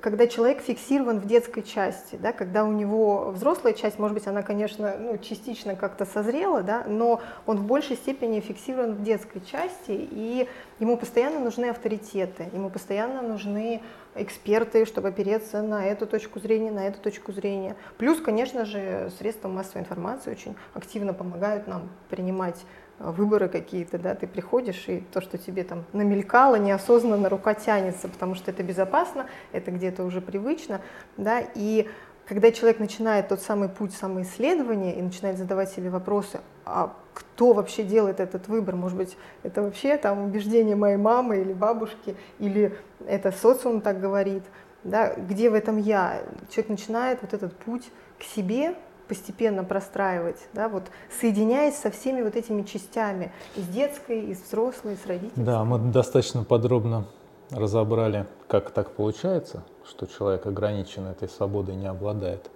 когда 0.06 0.28
человек 0.28 0.62
фиксирован 0.62 1.20
в 1.20 1.26
детской 1.26 1.64
части, 1.64 2.16
да, 2.16 2.32
когда 2.32 2.64
у 2.64 2.72
него 2.72 3.32
взрослая 3.32 3.74
часть, 3.74 3.98
может 3.98 4.14
быть, 4.14 4.28
она, 4.28 4.44
конечно, 4.44 4.94
ну, 5.00 5.18
частично 5.18 5.76
как-то 5.76 6.06
созрела, 6.06 6.62
да, 6.62 6.84
но 6.88 7.24
он 7.48 7.58
в 7.58 7.66
большей 7.66 7.96
степени 7.96 8.40
фиксирован 8.40 8.94
в 8.94 9.02
детской 9.02 9.42
части, 9.44 9.90
и 9.90 10.48
ему 10.80 10.96
постоянно 10.98 11.40
нужны 11.40 11.72
авторитеты, 11.72 12.50
ему 12.54 12.70
постоянно 12.70 13.24
нужны 13.24 13.82
эксперты, 14.14 14.86
чтобы 14.86 15.08
опереться 15.08 15.64
на 15.64 15.84
эту 15.84 16.06
точку 16.06 16.40
зрения, 16.40 16.70
на 16.70 16.86
эту 16.86 17.00
точку 17.00 17.32
зрения. 17.32 17.76
Плюс, 17.98 18.22
конечно 18.22 18.64
же, 18.64 19.12
средства 19.18 19.48
массовой 19.48 19.82
информации 19.82 20.30
очень 20.30 20.56
активно 20.76 21.16
помогают 21.16 21.66
нам 21.66 21.90
принимать 22.12 22.64
выборы 23.00 23.50
какие-то, 23.50 23.98
да, 23.98 24.16
ты 24.16 24.28
приходишь, 24.28 24.86
и 24.88 25.04
то, 25.12 25.22
что 25.22 25.38
тебе 25.38 25.64
там 25.64 25.84
намелькало, 25.94 26.56
неосознанно 26.56 27.30
рука 27.30 27.54
тянется, 27.54 28.08
потому 28.08 28.36
что 28.36 28.52
это 28.52 28.64
безопасно, 28.64 29.28
это 29.52 29.72
где-то 29.72 30.04
уже 30.04 30.22
привычно, 30.22 30.82
да, 31.18 31.42
и 31.56 31.90
когда 32.26 32.52
человек 32.52 32.80
начинает 32.80 33.28
тот 33.28 33.42
самый 33.42 33.70
путь 33.70 33.94
самоисследования 33.94 34.96
и 34.98 35.02
начинает 35.02 35.38
задавать 35.38 35.70
себе 35.70 35.90
вопросы, 35.90 36.40
а 36.66 36.96
кто 37.14 37.54
вообще 37.54 37.84
делает 37.84 38.20
этот 38.20 38.48
выбор? 38.48 38.76
Может 38.76 38.98
быть, 38.98 39.18
это 39.44 39.62
вообще 39.62 39.96
там 39.98 40.24
убеждение 40.24 40.76
моей 40.76 40.98
мамы 40.98 41.38
или 41.38 41.54
бабушки, 41.54 42.16
или 42.40 42.76
это 43.08 43.32
социум 43.32 43.80
так 43.80 44.00
говорит, 44.00 44.44
да, 44.84 45.14
где 45.14 45.50
в 45.50 45.54
этом 45.54 45.78
я? 45.78 46.24
Человек 46.50 46.70
начинает 46.70 47.22
вот 47.22 47.34
этот 47.34 47.56
путь 47.58 47.92
к 48.20 48.24
себе, 48.24 48.76
постепенно 49.08 49.64
простраивать, 49.64 50.48
да, 50.54 50.70
вот 50.70 50.84
соединяясь 51.20 51.78
со 51.78 51.92
всеми 51.92 52.22
вот 52.22 52.36
этими 52.36 52.64
частями, 52.64 53.32
из 53.56 53.68
детской, 53.68 54.22
из 54.22 54.42
взрослой, 54.42 54.94
из 54.94 55.06
родительской. 55.06 55.44
Да, 55.44 55.64
мы 55.64 55.80
достаточно 55.80 56.44
подробно 56.44 57.06
разобрали, 57.52 58.26
как 58.48 58.72
так 58.72 58.92
получается, 58.92 59.64
что 59.86 60.08
человек 60.08 60.46
ограничен 60.46 61.06
этой 61.08 61.30
свободой 61.30 61.76
не 61.76 61.88
обладает. 61.88 62.50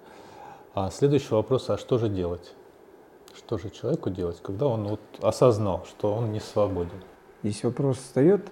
А 0.74 0.90
следующий 0.90 1.34
вопрос, 1.34 1.70
а 1.70 1.78
что 1.78 1.98
же 1.98 2.08
делать? 2.08 2.54
Что 3.36 3.58
же 3.58 3.70
человеку 3.70 4.10
делать, 4.10 4.40
когда 4.42 4.66
он 4.66 4.88
вот 4.88 5.00
осознал, 5.22 5.84
что 5.88 6.12
он 6.14 6.32
не 6.32 6.40
свободен? 6.40 7.02
Здесь 7.42 7.62
вопрос 7.64 7.98
встает 7.98 8.48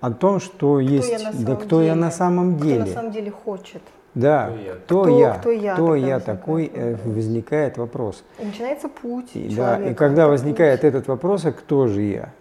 о 0.00 0.12
том, 0.12 0.40
что 0.40 0.56
кто 0.56 0.80
есть, 0.80 1.44
да 1.44 1.56
кто 1.56 1.76
деле? 1.76 1.86
я 1.86 1.94
на 1.94 2.10
самом 2.10 2.56
деле. 2.56 2.80
Кто 2.80 2.88
на 2.88 2.94
самом 2.94 3.12
деле 3.12 3.30
хочет. 3.30 3.82
Да, 4.14 4.52
кто, 4.84 5.02
кто 5.02 5.18
я, 5.18 5.34
кто 5.34 5.50
я, 5.50 5.74
кто 5.74 5.94
я 5.94 6.20
такой, 6.20 6.70
э, 6.72 6.96
возникает 7.04 7.78
вопрос. 7.78 8.24
И 8.38 8.44
начинается 8.44 8.88
путь 8.88 9.30
и, 9.34 9.54
Да, 9.54 9.78
и 9.78 9.94
когда 9.94 10.28
возникает 10.28 10.82
путь. 10.82 10.88
этот 10.88 11.08
вопрос, 11.08 11.46
а 11.46 11.52
кто 11.52 11.86
же 11.86 12.02
я? 12.02 12.32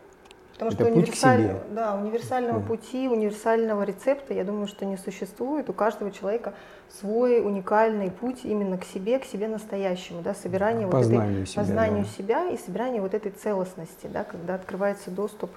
Потому 0.62 0.72
Это 0.74 0.84
что 0.84 0.94
путь 0.94 1.12
к 1.12 1.16
себе. 1.16 1.56
Да, 1.72 1.96
универсального 1.96 2.60
да. 2.60 2.66
пути, 2.68 3.08
универсального 3.08 3.84
рецепта, 3.84 4.34
я 4.36 4.44
думаю, 4.44 4.68
что 4.68 4.86
не 4.86 4.96
существует. 4.96 5.70
У 5.70 5.74
каждого 5.74 6.12
человека 6.12 6.54
свой 7.00 7.40
уникальный 7.40 8.12
путь 8.12 8.42
именно 8.44 8.78
к 8.78 8.84
себе, 8.84 9.18
к 9.18 9.26
себе 9.26 9.48
настоящему, 9.48 10.22
да, 10.22 10.36
собирание 10.36 10.88
познанию 10.88 11.22
вот 11.22 11.42
этой, 11.42 11.48
себя, 11.48 11.62
познанию 11.64 12.04
да. 12.04 12.10
себя 12.10 12.50
и 12.52 12.58
собирание 12.58 13.02
вот 13.02 13.16
этой 13.16 13.32
целостности, 13.32 14.06
да, 14.06 14.24
когда 14.24 14.54
открывается 14.54 15.10
доступ 15.10 15.50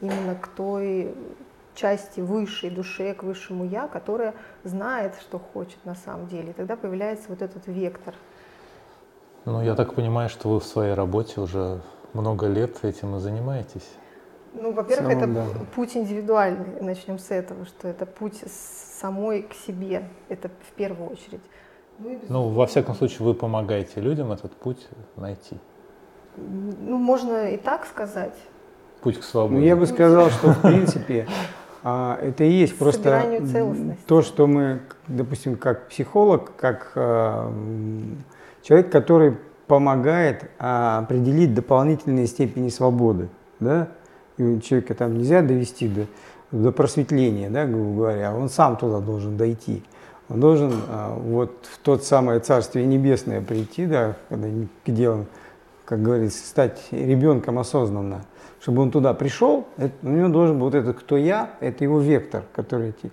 именно 0.00 0.36
к 0.40 0.46
той 0.46 1.12
части 1.74 2.20
высшей 2.20 2.70
душе, 2.70 3.14
к 3.14 3.22
высшему 3.22 3.64
я, 3.64 3.88
которая 3.88 4.34
знает, 4.64 5.14
что 5.20 5.38
хочет 5.38 5.78
на 5.84 5.94
самом 5.94 6.28
деле. 6.28 6.50
И 6.50 6.52
тогда 6.52 6.76
появляется 6.76 7.24
вот 7.28 7.42
этот 7.42 7.66
вектор. 7.66 8.14
Ну, 9.44 9.62
я 9.62 9.74
так 9.74 9.94
понимаю, 9.94 10.28
что 10.28 10.48
вы 10.48 10.60
в 10.60 10.64
своей 10.64 10.94
работе 10.94 11.40
уже 11.40 11.80
много 12.12 12.46
лет 12.46 12.84
этим 12.84 13.16
и 13.16 13.18
занимаетесь. 13.18 13.88
Ну, 14.54 14.72
во-первых, 14.72 15.12
это 15.12 15.26
да. 15.26 15.44
путь 15.74 15.96
индивидуальный, 15.96 16.80
начнем 16.80 17.18
с 17.18 17.30
этого, 17.30 17.64
что 17.64 17.88
это 17.88 18.04
путь 18.04 18.42
самой 18.46 19.42
к 19.42 19.54
себе, 19.54 20.08
это 20.28 20.48
в 20.48 20.72
первую 20.76 21.10
очередь. 21.10 21.40
Ну, 21.98 22.20
ну, 22.28 22.48
во 22.48 22.66
всяком 22.66 22.94
случае, 22.94 23.26
вы 23.26 23.34
помогаете 23.34 24.00
людям 24.00 24.30
этот 24.30 24.52
путь 24.52 24.86
найти. 25.16 25.56
Ну, 26.36 26.98
можно 26.98 27.50
и 27.50 27.56
так 27.56 27.86
сказать. 27.86 28.34
Путь 29.00 29.18
к 29.18 29.22
свободе. 29.22 29.60
Ну, 29.60 29.64
я 29.64 29.76
бы 29.76 29.86
сказал, 29.86 30.30
что 30.30 30.52
в 30.52 30.62
принципе 30.62 31.26
а, 31.82 32.18
это 32.20 32.44
и 32.44 32.50
есть 32.50 32.78
просто 32.78 33.24
то, 34.06 34.22
что 34.22 34.46
мы, 34.46 34.80
допустим, 35.08 35.56
как 35.56 35.88
психолог, 35.88 36.52
как 36.56 36.92
а, 36.94 37.52
человек, 38.62 38.90
который 38.90 39.36
помогает 39.66 40.50
а, 40.58 40.98
определить 40.98 41.54
дополнительные 41.54 42.26
степени 42.26 42.68
свободы, 42.68 43.28
да, 43.58 43.88
и 44.36 44.60
человека 44.60 44.94
там 44.94 45.18
нельзя 45.18 45.42
довести 45.42 45.88
до, 45.88 46.06
до 46.50 46.72
просветления, 46.72 47.50
да, 47.50 47.66
грубо 47.66 47.96
говоря, 47.96 48.34
он 48.34 48.48
сам 48.48 48.76
туда 48.76 49.00
должен 49.00 49.36
дойти. 49.36 49.82
Он 50.28 50.40
должен 50.40 50.72
а, 50.88 51.16
вот 51.16 51.68
в 51.70 51.78
тот 51.78 52.04
самое 52.04 52.40
Царствие 52.40 52.86
Небесное 52.86 53.40
прийти, 53.40 53.86
да, 53.86 54.16
когда, 54.28 54.48
где 54.86 55.08
он, 55.08 55.26
как 55.92 56.00
говорится, 56.00 56.46
стать 56.46 56.80
ребенком 56.90 57.58
осознанно 57.58 58.24
чтобы 58.62 58.80
он 58.80 58.90
туда 58.90 59.12
пришел, 59.12 59.66
это, 59.76 59.92
у 60.02 60.08
него 60.08 60.28
должен 60.28 60.54
быть 60.54 60.62
вот 60.62 60.74
этот 60.74 61.00
«кто 61.00 61.16
я», 61.16 61.50
это 61.60 61.82
его 61.84 61.98
вектор, 61.98 62.44
который 62.54 62.90
идти. 62.90 63.10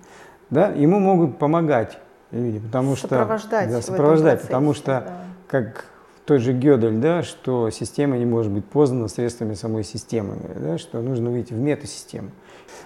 Да? 0.51 0.67
Ему 0.69 0.99
могут 0.99 1.39
помогать 1.39 1.97
люди, 2.31 2.59
потому 2.59 2.95
сопровождать 2.95 3.65
что 3.69 3.75
да, 3.77 3.81
сопровождать, 3.81 4.41
потому 4.43 4.73
что 4.75 4.85
да. 4.85 5.21
как 5.47 5.85
тот 6.25 6.41
же 6.41 6.53
Гёдель, 6.53 6.99
да, 6.99 7.23
что 7.23 7.71
система 7.71 8.17
не 8.17 8.25
может 8.25 8.51
быть 8.51 8.63
познана 8.63 9.07
средствами 9.07 9.55
самой 9.55 9.83
системы, 9.83 10.37
да, 10.55 10.77
что 10.77 11.01
нужно 11.01 11.31
выйти 11.31 11.51
в 11.51 11.59
метасистему. 11.59 12.29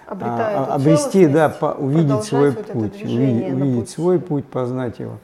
Обретая 0.08 0.58
а, 0.58 0.76
обрести, 0.76 1.28
да, 1.28 1.50
по, 1.50 1.76
увидеть 1.78 2.24
свой 2.24 2.54
путь, 2.54 3.04
увидеть, 3.04 3.54
увидеть 3.54 3.90
свой 3.90 4.20
путь, 4.20 4.46
познать 4.46 5.00
его. 5.00 5.20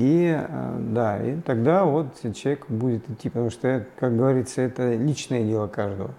И 0.00 0.28
а, 0.30 0.76
да, 0.78 1.22
и 1.22 1.40
тогда 1.40 1.84
вот 1.84 2.06
человек 2.34 2.66
будет 2.68 3.08
идти, 3.10 3.28
потому 3.28 3.50
что, 3.50 3.84
как 3.98 4.16
говорится, 4.16 4.62
это 4.62 4.94
личное 4.94 5.42
дело 5.42 5.66
каждого. 5.66 6.12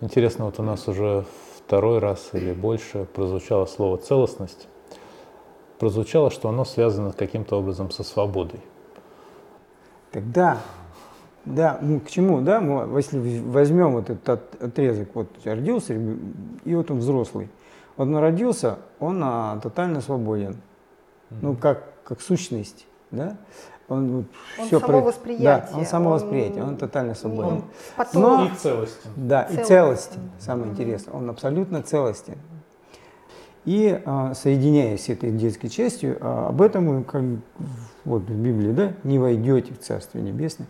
Интересно, 0.00 0.44
вот 0.44 0.58
у 0.58 0.62
нас 0.62 0.86
уже 0.88 1.24
второй 1.56 1.98
раз 1.98 2.30
или 2.34 2.52
больше 2.52 3.06
прозвучало 3.14 3.64
слово 3.64 3.96
целостность. 3.96 4.68
Прозвучало, 5.78 6.30
что 6.30 6.48
оно 6.48 6.64
связано 6.64 7.12
каким-то 7.12 7.58
образом 7.58 7.90
со 7.90 8.02
свободой. 8.02 8.60
Тогда, 10.12 10.58
да, 11.44 11.78
ну 11.80 12.00
к 12.00 12.10
чему, 12.10 12.40
да, 12.42 12.60
мы, 12.60 12.98
если 12.98 13.40
возьмем 13.40 13.92
вот 13.92 14.10
этот 14.10 14.28
от- 14.28 14.62
отрезок, 14.62 15.08
вот 15.14 15.28
родился, 15.44 15.94
и 16.64 16.74
вот 16.74 16.90
он 16.90 16.98
взрослый. 16.98 17.48
Вот 17.96 18.04
он 18.04 18.16
родился, 18.16 18.78
он 19.00 19.20
а, 19.24 19.58
тотально 19.60 20.00
свободен, 20.00 20.56
ну 21.30 21.56
как, 21.56 21.84
как 22.04 22.20
сущность, 22.20 22.86
да, 23.14 23.36
он, 23.88 24.26
Он 24.58 24.66
всё 24.66 24.80
само 24.80 24.86
про- 24.92 25.00
восприятие, 25.00 25.44
Да, 25.44 25.68
он 25.78 25.84
само 25.86 26.06
он- 26.06 26.12
восприятие, 26.14 26.64
он 26.64 26.76
тотально 26.76 27.14
свободен. 27.14 27.52
Он 27.52 27.64
потом 27.96 28.22
Но- 28.22 28.44
И 28.46 28.50
целостен. 28.56 29.10
Да, 29.16 29.42
и 29.42 29.48
Целостен. 29.54 29.66
целостен, 29.66 30.20
самое 30.38 30.70
интересное, 30.72 31.14
он 31.14 31.30
абсолютно 31.30 31.82
целостен. 31.82 32.36
И 33.64 33.98
а, 34.04 34.34
соединяясь 34.34 35.04
с 35.06 35.08
этой 35.08 35.30
детской 35.30 35.68
частью, 35.68 36.18
а, 36.20 36.48
об 36.48 36.60
этом 36.60 37.02
как 37.04 37.22
вот 38.04 38.22
в 38.22 38.34
Библии, 38.34 38.72
да, 38.72 38.92
не 39.04 39.18
войдете 39.18 39.72
в 39.72 39.78
Царствие 39.78 40.22
Небесное, 40.22 40.66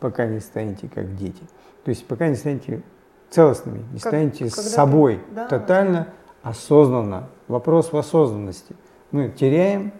пока 0.00 0.26
не 0.26 0.40
станете 0.40 0.88
как 0.88 1.14
дети. 1.16 1.42
То 1.84 1.90
есть 1.90 2.06
пока 2.06 2.28
не 2.28 2.36
станете 2.36 2.82
целостными, 3.28 3.78
не 3.92 3.98
Как- 4.00 4.10
станете 4.10 4.48
собой 4.48 5.16
ты- 5.28 5.34
да. 5.34 5.48
тотально 5.48 6.08
осознанно. 6.42 7.28
Вопрос 7.48 7.92
в 7.92 7.96
осознанности. 7.98 8.74
Мы 9.10 9.28
теряем 9.28 9.92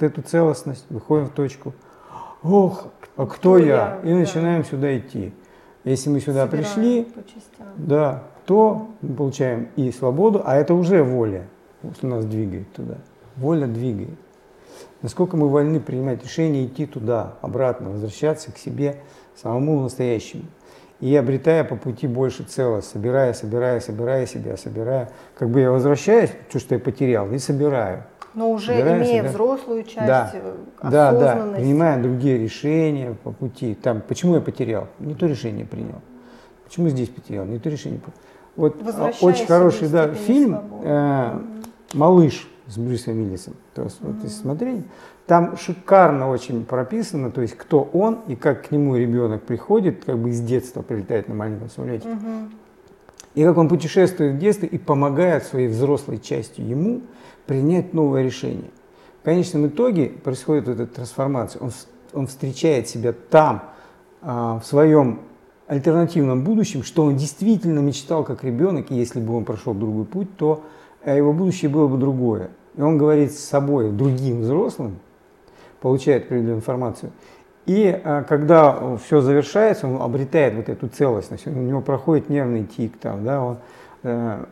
вот 0.00 0.10
эту 0.10 0.22
целостность, 0.22 0.86
выходим 0.88 1.26
в 1.26 1.30
точку. 1.30 1.74
Ох, 2.42 2.88
а 3.16 3.26
кто 3.26 3.58
я? 3.58 4.00
И 4.02 4.08
да. 4.08 4.14
начинаем 4.14 4.64
сюда 4.64 4.96
идти. 4.96 5.32
Если 5.84 6.10
мы 6.10 6.20
сюда 6.20 6.46
собираем 6.46 6.74
пришли, 6.74 7.08
да, 7.76 8.24
то 8.46 8.88
мы 9.00 9.14
получаем 9.14 9.68
и 9.76 9.92
свободу, 9.92 10.42
а 10.44 10.56
это 10.56 10.74
уже 10.74 11.02
воля, 11.02 11.46
что 11.96 12.06
нас 12.06 12.24
двигает 12.24 12.72
туда. 12.72 12.98
Воля 13.36 13.66
двигает. 13.66 14.18
Насколько 15.02 15.36
мы 15.36 15.48
вольны 15.48 15.80
принимать 15.80 16.22
решения, 16.22 16.66
идти 16.66 16.86
туда, 16.86 17.34
обратно, 17.40 17.90
возвращаться 17.90 18.52
к 18.52 18.58
себе, 18.58 18.96
самому 19.34 19.82
настоящему. 19.82 20.44
И 21.00 21.16
обретая 21.16 21.64
по 21.64 21.76
пути 21.76 22.06
больше 22.06 22.42
целого, 22.42 22.82
собирая, 22.82 23.32
собирая, 23.32 23.80
собирая 23.80 24.26
себя, 24.26 24.58
собирая. 24.58 25.10
Как 25.34 25.48
бы 25.48 25.60
я 25.60 25.70
возвращаюсь, 25.70 26.30
то, 26.52 26.58
что 26.58 26.74
я 26.74 26.78
потерял, 26.78 27.30
и 27.32 27.38
собираю. 27.38 28.04
Но 28.34 28.50
уже 28.50 28.72
Собираем 28.74 29.02
имея 29.02 29.20
себя. 29.22 29.30
взрослую 29.30 29.82
часть, 29.84 30.06
Да. 30.06 30.30
э, 30.32 30.54
Да, 30.82 30.90
да, 30.90 31.08
осознанность. 31.10 31.60
принимая 31.62 32.02
другие 32.02 32.38
решения 32.38 33.16
по 33.24 33.32
пути. 33.32 33.74
Там, 33.74 34.02
почему 34.06 34.34
я 34.36 34.40
потерял? 34.40 34.86
Не 35.00 35.14
то 35.14 35.26
решение 35.26 35.66
принял. 35.66 36.00
Почему 36.64 36.88
здесь 36.88 37.08
потерял? 37.08 37.44
Не 37.44 37.58
то 37.58 37.68
решение. 37.68 37.98
принял. 37.98 38.14
Вот 38.56 38.76
а, 38.96 39.10
очень 39.20 39.46
хороший 39.46 39.88
да, 39.88 40.12
фильм 40.12 40.60
э, 40.84 41.38
«Малыш» 41.94 42.48
с 42.66 42.78
Брюсом 42.78 43.18
Уиллисом. 43.18 43.54
То 43.74 43.82
есть, 43.84 43.98
вот, 44.00 44.16
если 44.22 44.36
смотреть, 44.42 44.84
там 45.26 45.56
шикарно 45.56 46.28
очень 46.30 46.64
прописано, 46.64 47.30
то 47.30 47.40
есть 47.40 47.56
кто 47.56 47.82
он 47.92 48.20
и 48.28 48.36
как 48.36 48.68
к 48.68 48.70
нему 48.70 48.96
ребенок 48.96 49.42
приходит, 49.42 50.04
как 50.04 50.18
бы 50.18 50.30
из 50.30 50.40
детства 50.40 50.82
прилетает 50.82 51.28
на 51.28 51.34
маленьком 51.34 51.68
самолете. 51.70 52.08
Мгм. 52.08 52.52
И 53.34 53.44
как 53.44 53.56
он 53.58 53.68
путешествует 53.68 54.34
в 54.34 54.38
детстве 54.38 54.68
и 54.68 54.78
помогает 54.78 55.44
своей 55.44 55.68
взрослой 55.68 56.18
частью 56.18 56.66
ему 56.66 57.02
принять 57.46 57.94
новое 57.94 58.22
решение. 58.24 58.70
В 59.22 59.24
конечном 59.24 59.66
итоге 59.66 60.06
происходит 60.08 60.66
вот 60.66 60.80
эта 60.80 60.94
трансформация. 60.94 61.62
Он, 61.62 61.70
он 62.12 62.26
встречает 62.26 62.88
себя 62.88 63.12
там, 63.12 63.62
а, 64.22 64.58
в 64.58 64.66
своем 64.66 65.20
альтернативном 65.66 66.42
будущем, 66.42 66.82
что 66.82 67.04
он 67.04 67.16
действительно 67.16 67.78
мечтал 67.78 68.24
как 68.24 68.42
ребенок, 68.42 68.90
и 68.90 68.94
если 68.94 69.20
бы 69.20 69.36
он 69.36 69.44
прошел 69.44 69.72
другой 69.72 70.04
путь, 70.04 70.36
то 70.36 70.64
э, 71.04 71.16
его 71.16 71.32
будущее 71.32 71.70
было 71.70 71.86
бы 71.86 71.96
другое. 71.96 72.50
И 72.76 72.82
он 72.82 72.98
говорит 72.98 73.32
с 73.32 73.38
собой, 73.38 73.92
другим 73.92 74.40
взрослым, 74.40 74.98
получает 75.80 76.24
определенную 76.24 76.56
информацию. 76.56 77.12
И 77.70 78.00
а, 78.02 78.24
когда 78.24 78.96
все 78.96 79.20
завершается, 79.20 79.86
он 79.86 80.02
обретает 80.02 80.54
вот 80.56 80.68
эту 80.68 80.88
целостность, 80.88 81.46
у 81.46 81.50
него 81.50 81.80
проходит 81.80 82.28
нервный 82.28 82.64
тик, 82.64 82.98
там, 82.98 83.24
да, 83.24 83.40
он, 83.40 83.58
э, 84.02 84.44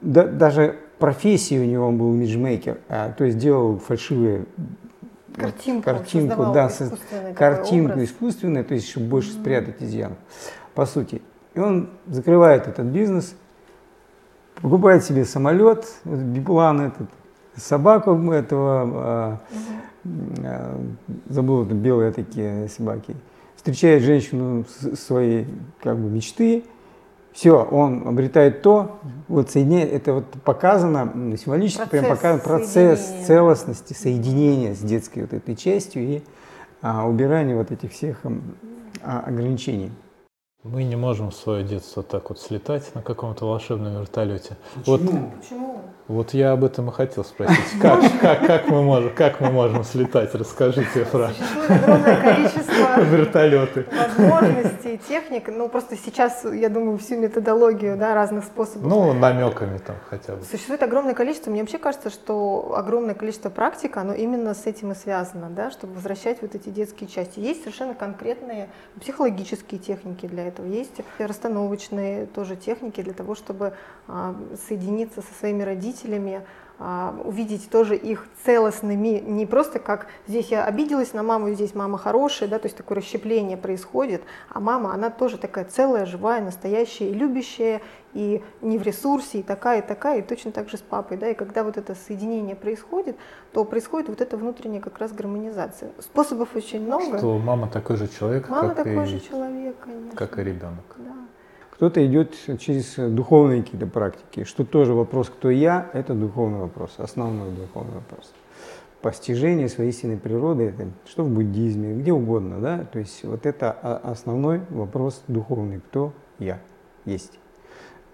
да- 0.00 0.26
даже 0.26 0.74
профессия 0.98 1.60
у 1.60 1.64
него 1.64 1.86
он 1.86 1.96
был 1.96 2.12
имиджмейкер, 2.12 2.78
а, 2.88 3.12
то 3.12 3.22
есть 3.22 3.38
делал 3.38 3.78
фальшивые 3.78 4.46
Картинку, 5.36 5.84
картинку, 5.84 6.46
да, 6.52 6.66
искусственный 6.66 7.34
картинку 7.34 7.92
образ. 7.92 8.08
искусственную, 8.08 8.64
то 8.64 8.74
есть 8.74 8.88
чтобы 8.88 9.06
больше 9.06 9.30
спрятать 9.30 9.80
изъян, 9.80 10.14
по 10.74 10.86
сути. 10.86 11.22
И 11.54 11.60
он 11.60 11.90
закрывает 12.08 12.66
этот 12.66 12.86
бизнес, 12.86 13.32
покупает 14.60 15.04
себе 15.04 15.24
самолет, 15.24 15.86
биплан 16.04 16.80
этот, 16.80 17.08
собаку 17.54 18.12
этого, 18.32 18.90
а, 18.92 19.38
забыл, 21.28 21.64
это 21.64 21.74
белые 21.74 22.12
такие 22.12 22.68
собаки, 22.68 23.14
встречает 23.56 24.02
женщину 24.02 24.64
своей 24.94 25.46
как 25.82 25.98
бы 25.98 26.08
мечты, 26.08 26.64
все, 27.32 27.62
он 27.62 28.08
обретает 28.08 28.62
то, 28.62 28.98
вот 29.28 29.50
соединяет, 29.50 29.92
это 29.92 30.14
вот 30.14 30.24
показано, 30.44 31.36
символически 31.36 31.88
прям 31.88 32.04
Процесс 32.04 32.18
показан 32.18 32.40
процесс 32.40 33.00
соединения. 33.00 33.26
целостности, 33.26 33.92
соединения 33.92 34.74
с 34.74 34.78
детской 34.78 35.20
вот 35.20 35.32
этой 35.32 35.54
частью 35.54 36.02
и 36.02 36.22
а, 36.82 37.06
убирания 37.08 37.54
вот 37.54 37.70
этих 37.70 37.92
всех 37.92 38.22
а, 39.02 39.20
ограничений. 39.20 39.92
Мы 40.62 40.84
не 40.84 40.94
можем 40.94 41.30
в 41.30 41.34
свое 41.34 41.64
детство 41.64 42.02
так 42.02 42.28
вот 42.28 42.38
слетать 42.38 42.94
на 42.94 43.00
каком-то 43.00 43.46
волшебном 43.46 43.98
вертолете. 43.98 44.58
Вот, 44.84 45.00
Почему? 45.00 45.80
вот 46.06 46.34
я 46.34 46.52
об 46.52 46.64
этом 46.64 46.90
и 46.90 46.92
хотел 46.92 47.24
спросить. 47.24 47.80
Как, 47.80 48.02
как, 48.20 48.46
как, 48.46 48.68
мы, 48.68 48.82
можем, 48.82 49.14
как 49.14 49.40
мы 49.40 49.50
можем 49.50 49.84
слетать? 49.84 50.34
Расскажите 50.34 51.06
про 51.06 51.28
Существует 51.28 51.70
огромное 51.70 52.16
количество 52.20 53.00
вертолеты. 53.04 53.86
возможностей, 53.90 55.00
техник. 55.08 55.48
Ну, 55.48 55.70
просто 55.70 55.96
сейчас, 55.96 56.44
я 56.44 56.68
думаю, 56.68 56.98
всю 56.98 57.16
методологию 57.16 57.96
да, 57.96 58.14
разных 58.14 58.44
способов. 58.44 58.86
Ну, 58.86 59.14
намеками 59.14 59.78
там 59.78 59.96
хотя 60.10 60.36
бы. 60.36 60.44
Существует 60.44 60.82
огромное 60.82 61.14
количество. 61.14 61.50
Мне 61.50 61.62
вообще 61.62 61.78
кажется, 61.78 62.10
что 62.10 62.74
огромное 62.76 63.14
количество 63.14 63.48
практик, 63.48 63.96
оно 63.96 64.12
именно 64.12 64.52
с 64.52 64.66
этим 64.66 64.92
и 64.92 64.94
связано, 64.94 65.48
да, 65.48 65.70
чтобы 65.70 65.94
возвращать 65.94 66.42
вот 66.42 66.54
эти 66.54 66.68
детские 66.68 67.08
части. 67.08 67.40
Есть 67.40 67.62
совершенно 67.62 67.94
конкретные 67.94 68.68
психологические 69.00 69.80
техники 69.80 70.26
для 70.26 70.49
этого, 70.49 70.49
есть 70.58 71.00
расстановочные 71.18 72.26
тоже 72.26 72.56
техники 72.56 73.02
для 73.02 73.12
того, 73.12 73.34
чтобы 73.34 73.74
а, 74.08 74.34
соединиться 74.68 75.22
со 75.22 75.34
своими 75.34 75.62
родителями, 75.62 76.42
увидеть 77.24 77.68
тоже 77.70 77.94
их 77.94 78.26
целостными, 78.44 79.22
не 79.26 79.44
просто 79.44 79.78
как 79.78 80.06
здесь 80.26 80.48
я 80.48 80.64
обиделась 80.64 81.12
на 81.12 81.22
маму, 81.22 81.50
здесь 81.50 81.74
мама 81.74 81.98
хорошая, 81.98 82.48
да, 82.48 82.58
то 82.58 82.66
есть 82.66 82.76
такое 82.76 82.98
расщепление 82.98 83.58
происходит, 83.58 84.22
а 84.48 84.60
мама, 84.60 84.94
она 84.94 85.10
тоже 85.10 85.36
такая 85.36 85.66
целая, 85.66 86.06
живая, 86.06 86.40
настоящая, 86.40 87.10
и 87.10 87.12
любящая, 87.12 87.82
и 88.14 88.42
не 88.62 88.78
в 88.78 88.82
ресурсе, 88.82 89.40
и 89.40 89.42
такая, 89.42 89.82
и 89.82 89.86
такая, 89.86 90.20
и 90.20 90.22
точно 90.22 90.52
так 90.52 90.70
же 90.70 90.78
с 90.78 90.80
папой, 90.80 91.18
да, 91.18 91.28
и 91.28 91.34
когда 91.34 91.64
вот 91.64 91.76
это 91.76 91.94
соединение 91.94 92.56
происходит, 92.56 93.16
то 93.52 93.64
происходит 93.64 94.08
вот 94.08 94.22
эта 94.22 94.38
внутренняя 94.38 94.80
как 94.80 94.98
раз 94.98 95.12
гармонизация. 95.12 95.90
Способов 95.98 96.56
очень 96.56 96.80
много. 96.80 97.18
Что 97.18 97.38
мама 97.38 97.68
такой 97.68 97.96
же 97.96 98.08
человек, 98.08 98.48
Мама 98.48 98.70
как, 98.70 98.78
такой 98.78 99.04
и, 99.04 99.06
же 99.06 99.20
человек, 99.20 99.76
конечно. 99.84 100.16
как 100.16 100.38
и 100.38 100.44
ребенок. 100.44 100.84
Да. 100.96 101.12
Кто-то 101.80 102.04
идет 102.04 102.36
через 102.58 102.96
духовные 102.96 103.62
какие-то 103.62 103.86
практики, 103.86 104.44
что 104.44 104.66
тоже 104.66 104.92
вопрос, 104.92 105.30
кто 105.30 105.48
я, 105.48 105.88
это 105.94 106.12
духовный 106.12 106.58
вопрос, 106.58 106.96
основной 106.98 107.52
духовный 107.52 107.94
вопрос. 107.94 108.34
Постижение 109.00 109.66
своей 109.70 109.88
истинной 109.88 110.18
природы, 110.18 110.64
это 110.64 110.90
что 111.08 111.24
в 111.24 111.30
буддизме, 111.30 111.94
где 111.94 112.12
угодно, 112.12 112.60
да, 112.60 112.84
то 112.84 112.98
есть 112.98 113.24
вот 113.24 113.46
это 113.46 113.70
основной 113.70 114.60
вопрос 114.68 115.22
духовный, 115.26 115.80
кто 115.80 116.12
я 116.38 116.60
есть, 117.06 117.38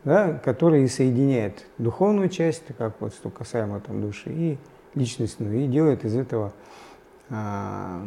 да, 0.05 0.35
который 0.35 0.89
соединяет 0.89 1.67
духовную 1.79 2.29
часть, 2.29 2.67
как 2.79 2.95
вот 3.01 3.15
что 3.15 3.31
касаемо 3.31 3.81
там 3.81 4.01
души, 4.01 4.31
и 4.31 4.59
личностную, 4.95 5.65
и 5.65 5.67
делает 5.67 6.05
из 6.05 6.15
этого 6.15 6.53
а, 7.31 8.07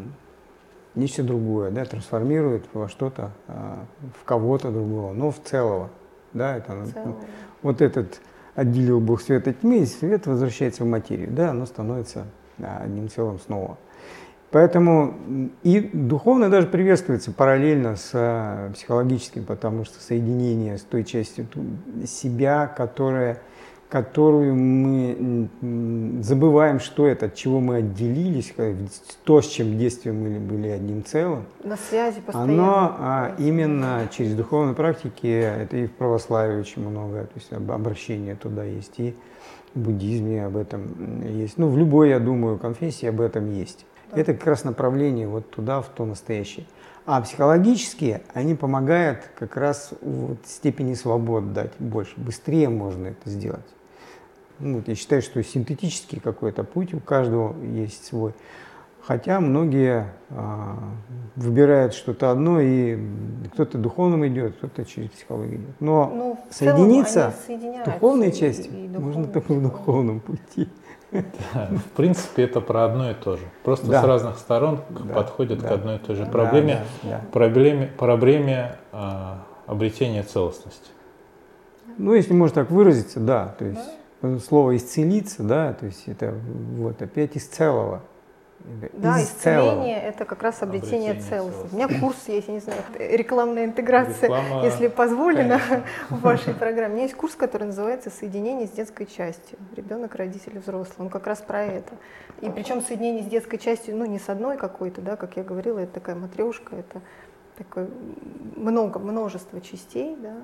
нечто 0.96 1.24
другое, 1.24 1.72
да, 1.72 1.86
трансформирует 1.86 2.66
во 2.74 2.90
что-то, 2.90 3.32
а, 3.48 3.86
в 4.20 4.24
кого-то 4.24 4.72
другого, 4.72 5.14
но 5.14 5.32
в 5.32 5.40
целого. 5.44 5.90
Да, 6.34 6.58
это, 6.58 6.86
Целое. 6.94 7.16
вот 7.64 7.82
этот 7.82 8.22
отделил 8.56 9.00
Бог 9.00 9.22
свет 9.22 9.48
от 9.48 9.62
тьмы, 9.62 9.80
и 9.80 9.86
свет 9.86 10.28
возвращается 10.28 10.84
в 10.84 10.88
материю, 10.88 11.32
да, 11.32 11.52
оно 11.52 11.66
становится 11.66 12.26
одним 12.60 13.10
целым 13.10 13.40
снова. 13.40 13.78
Поэтому 14.52 15.52
и 15.62 15.80
духовно 15.94 16.50
даже 16.50 16.68
приветствуется 16.68 17.32
параллельно 17.32 17.96
с 17.96 18.10
э, 18.14 18.72
психологическим, 18.74 19.46
потому 19.46 19.86
что 19.86 20.02
соединение 20.02 20.80
с 20.80 20.82
той 20.82 21.04
частью 21.04 21.48
себя, 22.06 22.66
которая, 22.66 23.42
которую 23.90 24.56
мы 24.56 25.50
забываем, 26.22 26.80
что 26.80 27.08
это, 27.08 27.26
от 27.26 27.34
чего 27.34 27.60
мы 27.60 27.78
отделились, 27.78 28.54
то, 29.24 29.42
с 29.42 29.48
чем 29.48 29.72
в 29.72 29.78
детстве 29.78 30.12
мы 30.12 30.40
были 30.40 30.68
одним 30.68 31.04
целым. 31.04 31.46
На 31.64 31.76
связи 31.76 32.22
постоянно. 32.22 32.54
Оно 32.54 32.96
а, 33.00 33.36
именно 33.40 34.08
через 34.12 34.36
духовные 34.36 34.76
практики, 34.76 35.28
это 35.28 35.78
и 35.78 35.88
в 35.88 35.92
православии 35.94 36.60
очень 36.60 36.88
много, 36.88 37.24
то 37.24 37.32
есть 37.36 37.52
обращение 37.52 38.36
туда 38.36 38.64
есть, 38.64 39.00
и 39.00 39.16
в 39.74 39.80
буддизме 39.80 40.46
об 40.46 40.58
этом 40.58 41.28
есть. 41.28 41.58
Ну, 41.58 41.70
в 41.70 41.78
любой, 41.78 42.10
я 42.10 42.20
думаю, 42.20 42.60
конфессии 42.60 43.08
об 43.08 43.22
этом 43.22 43.52
есть. 43.52 43.88
Это 44.12 44.34
как 44.34 44.46
раз 44.46 44.64
направление 44.64 45.28
вот 45.28 45.50
туда, 45.50 45.82
в 45.82 45.90
то 45.90 46.06
настоящее. 46.06 46.66
А 47.06 47.22
психологические, 47.22 48.22
они 48.34 48.54
помогают 48.54 49.32
как 49.38 49.58
раз 49.58 49.94
вот 50.02 50.38
степени 50.46 50.94
свободы 50.94 51.48
дать 51.48 51.72
больше. 51.80 52.14
Быстрее 52.18 52.70
можно 52.70 53.08
это 53.08 53.30
сделать. 53.30 53.66
Ну, 54.60 54.78
вот 54.78 54.88
я 54.88 54.96
считаю, 54.96 55.22
что 55.22 55.42
синтетический 55.44 56.20
какой-то 56.20 56.64
путь 56.64 56.94
у 56.94 57.00
каждого 57.00 57.56
есть 57.64 58.06
свой. 58.06 58.34
Хотя 59.02 59.40
многие 59.40 60.14
а, 60.30 60.78
выбирают 61.36 61.94
что-то 61.94 62.32
одно, 62.32 62.60
и 62.60 63.00
кто-то 63.54 63.78
духовным 63.78 64.28
идет, 64.28 64.58
кто-то 64.58 64.86
через 64.86 65.10
психологию 65.10 65.62
идет. 65.62 65.76
Но 65.80 66.12
ну, 66.14 66.40
соединиться 66.52 67.34
в 67.48 67.86
духовной 67.86 68.32
части 68.32 68.68
и, 68.68 68.86
и 68.86 68.88
можно 68.90 69.26
только 69.26 69.54
в 69.54 69.62
духовном 69.64 70.20
пути. 70.20 70.68
Да, 71.12 71.70
в 71.72 71.96
принципе, 71.96 72.44
это 72.44 72.62
про 72.62 72.86
одно 72.86 73.10
и 73.10 73.16
то 73.16 73.38
же. 73.38 73.44
Просто 73.64 73.88
да. 73.88 74.02
с 74.02 74.06
разных 74.06 74.38
сторон 74.38 74.82
да, 74.90 75.14
подходят 75.14 75.60
да, 75.60 75.68
к 75.68 75.72
одной 75.72 75.96
и 75.96 76.00
той 76.00 76.16
же 76.16 76.26
проблеме, 76.28 76.84
да, 77.02 77.10
да, 77.10 77.22
проблеме, 77.32 77.90
проблеме 77.98 78.76
а, 78.92 79.44
обретения 79.66 80.22
целостности. 80.22 80.90
Ну, 81.98 82.14
если 82.14 82.34
можно 82.34 82.54
так 82.54 82.70
выразиться, 82.70 83.20
да, 83.20 83.56
то 83.58 83.66
есть 83.66 83.84
да. 83.84 83.99
Слово 84.40 84.78
исцелиться, 84.78 85.44
да, 85.44 85.74
то 85.74 85.86
есть 85.86 86.08
это 86.08 86.34
вот 86.76 87.02
опять 87.02 87.36
из 87.36 87.46
целого. 87.46 88.02
Да, 88.94 89.22
исцеление– 89.24 90.02
это 90.04 90.26
как 90.26 90.44
раз 90.44 90.62
обретение, 90.62 91.12
обретение 91.12 91.30
целостности. 91.30 91.74
У 91.74 91.78
меня 91.78 92.00
курс 92.00 92.28
есть, 92.28 92.48
я 92.50 92.54
не 92.56 92.60
знаю, 92.60 92.82
рекламная 93.00 93.64
интеграция, 93.64 94.24
Реклама, 94.24 94.66
если 94.66 94.88
позволено, 94.90 95.62
в 96.10 96.20
вашей 96.20 96.54
программе. 96.54 96.92
У 96.92 96.96
меня 96.96 97.04
есть 97.04 97.16
курс, 97.16 97.36
который 97.36 97.68
называется 97.68 98.10
«Соединение 98.10 98.68
с 98.68 98.72
детской 98.72 99.06
частью». 99.06 99.58
Ребенок, 99.78 100.14
родители, 100.16 100.58
взрослый. 100.60 100.96
Он 100.98 101.10
как 101.10 101.26
раз 101.26 101.40
про 101.40 101.64
это. 101.64 101.94
И 102.42 102.50
причем 102.50 102.82
соединение 102.82 103.24
с 103.24 103.28
детской 103.28 103.58
частью, 103.58 103.96
ну, 103.96 104.06
не 104.06 104.20
с 104.20 104.28
одной 104.28 104.58
какой-то, 104.58 105.02
да, 105.02 105.16
как 105.16 105.38
я 105.38 105.44
говорила, 105.44 105.80
это 105.80 105.94
такая 105.94 106.16
матрешка, 106.16 106.76
это 106.76 107.02
такое 107.58 107.88
много, 108.58 109.00
множество 109.00 109.62
частей, 109.62 110.18
да. 110.22 110.36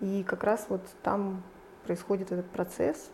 И 0.00 0.22
как 0.24 0.44
раз 0.44 0.66
вот 0.68 0.82
там 1.02 1.42
происходит 1.86 2.32
этот 2.32 2.50
процесс, 2.50 3.10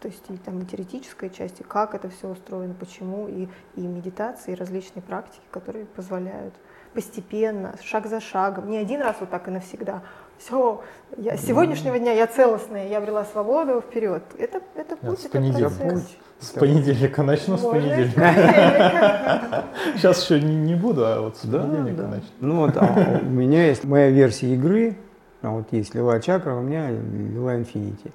то 0.00 0.08
есть 0.08 0.22
и 0.28 0.36
там 0.36 0.60
и 0.60 0.64
теоретической 0.64 1.30
части, 1.30 1.62
как 1.62 1.94
это 1.94 2.08
все 2.08 2.28
устроено, 2.28 2.74
почему, 2.74 3.28
и, 3.28 3.48
и 3.76 3.80
медитации, 3.80 4.52
и 4.52 4.54
различные 4.54 5.02
практики, 5.02 5.42
которые 5.50 5.84
позволяют 5.84 6.54
постепенно, 6.94 7.74
шаг 7.82 8.06
за 8.06 8.20
шагом, 8.20 8.70
не 8.70 8.78
один 8.78 9.02
раз 9.02 9.16
вот 9.20 9.30
так 9.30 9.46
и 9.48 9.50
навсегда. 9.50 10.02
Все, 10.38 10.82
я, 11.18 11.36
с 11.36 11.44
сегодняшнего 11.44 11.98
дня 11.98 12.12
я 12.12 12.26
целостная, 12.26 12.88
я 12.88 12.98
обрела 12.98 13.26
свободу, 13.26 13.82
вперед. 13.82 14.22
Это, 14.38 14.62
это 14.74 14.96
путь, 14.96 15.26
это 15.26 15.38
процесс. 15.38 16.16
С 16.40 16.50
понедельника 16.52 17.22
начну, 17.22 17.58
с 17.58 17.60
понедельника. 17.60 19.66
Сейчас 19.96 20.24
еще 20.24 20.40
не, 20.40 20.56
не 20.56 20.74
буду, 20.74 21.04
а 21.04 21.20
вот 21.20 21.36
с 21.36 21.44
да, 21.44 21.60
понедельника 21.60 22.02
да. 22.02 22.08
начну. 22.08 22.30
Ну 22.40 22.56
вот 22.56 22.76
а 22.78 23.20
у 23.20 23.26
меня 23.26 23.66
есть 23.66 23.84
моя 23.84 24.08
версия 24.08 24.54
игры, 24.54 24.96
а 25.42 25.50
вот 25.50 25.72
есть 25.72 25.94
Лила 25.94 26.20
Чакра, 26.20 26.54
у 26.54 26.62
меня 26.62 26.90
Лила 26.90 27.56
Инфинити 27.56 28.10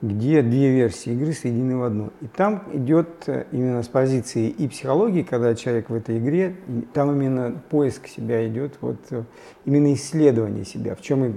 где 0.00 0.42
две 0.42 0.70
версии 0.70 1.12
игры 1.12 1.32
соединены 1.32 1.76
в 1.76 1.82
одну. 1.82 2.12
И 2.20 2.26
там 2.28 2.64
идет 2.72 3.24
э, 3.26 3.46
именно 3.50 3.82
с 3.82 3.88
позиции 3.88 4.48
и 4.48 4.68
психологии, 4.68 5.22
когда 5.22 5.54
человек 5.54 5.90
в 5.90 5.94
этой 5.94 6.18
игре, 6.18 6.54
там 6.92 7.10
именно 7.10 7.60
поиск 7.68 8.06
себя 8.06 8.46
идет, 8.46 8.74
вот 8.80 8.98
э, 9.10 9.24
именно 9.64 9.92
исследование 9.94 10.64
себя, 10.64 10.94
в 10.94 11.00
чем 11.00 11.24
и 11.24 11.32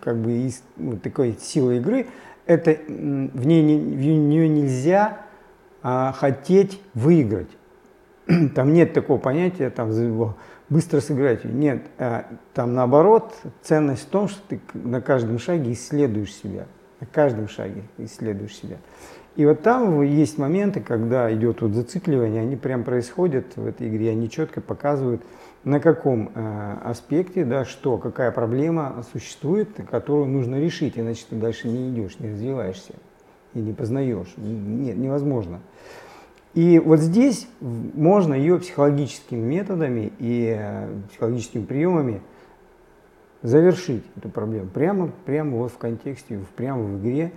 как 0.00 0.16
бы 0.16 0.32
из, 0.32 0.62
ну, 0.76 0.96
такой 0.96 1.36
сила 1.38 1.72
игры, 1.72 2.06
это 2.46 2.70
в, 2.70 3.46
ней, 3.46 3.78
в 3.78 4.00
нее 4.00 4.48
нельзя 4.48 5.18
а, 5.82 6.12
хотеть 6.12 6.80
выиграть. 6.94 7.50
Там 8.54 8.72
нет 8.72 8.92
такого 8.92 9.18
понятия, 9.18 9.70
там 9.70 9.92
быстро 10.70 11.00
сыграть. 11.00 11.44
Нет, 11.44 11.82
а, 11.98 12.24
там 12.54 12.74
наоборот, 12.74 13.34
ценность 13.62 14.04
в 14.04 14.06
том, 14.06 14.28
что 14.28 14.40
ты 14.48 14.60
на 14.72 15.02
каждом 15.02 15.38
шаге 15.38 15.72
исследуешь 15.72 16.32
себя 16.32 16.66
на 17.00 17.06
каждом 17.06 17.48
шаге 17.48 17.82
исследуешь 17.98 18.54
себя. 18.54 18.76
И 19.36 19.46
вот 19.46 19.62
там 19.62 20.02
есть 20.02 20.38
моменты, 20.38 20.80
когда 20.80 21.32
идет 21.32 21.62
вот 21.62 21.72
зацикливание, 21.72 22.42
они 22.42 22.56
прям 22.56 22.84
происходят 22.84 23.56
в 23.56 23.66
этой 23.66 23.88
игре, 23.88 24.10
они 24.10 24.28
четко 24.28 24.60
показывают, 24.60 25.22
на 25.62 25.78
каком 25.78 26.30
э, 26.34 26.76
аспекте, 26.84 27.44
да, 27.44 27.64
что, 27.64 27.96
какая 27.98 28.32
проблема 28.32 29.04
существует, 29.12 29.68
которую 29.90 30.26
нужно 30.26 30.58
решить, 30.58 30.98
иначе 30.98 31.24
ты 31.28 31.36
дальше 31.36 31.68
не 31.68 31.90
идешь, 31.90 32.18
не 32.18 32.30
развиваешься 32.30 32.94
и 33.54 33.60
не 33.60 33.72
познаешь. 33.72 34.32
Нет, 34.36 34.96
невозможно. 34.96 35.60
И 36.54 36.80
вот 36.80 36.98
здесь 36.98 37.46
можно 37.60 38.34
ее 38.34 38.58
психологическими 38.58 39.38
методами 39.38 40.12
и 40.18 40.56
э, 40.58 40.88
психологическими 41.10 41.64
приемами 41.64 42.22
завершить 43.42 44.02
эту 44.16 44.28
проблему 44.28 44.68
прямо, 44.68 45.12
прямо 45.24 45.56
вот 45.56 45.72
в 45.72 45.78
контексте, 45.78 46.40
прямо 46.56 46.82
в 46.82 47.00
игре. 47.00 47.32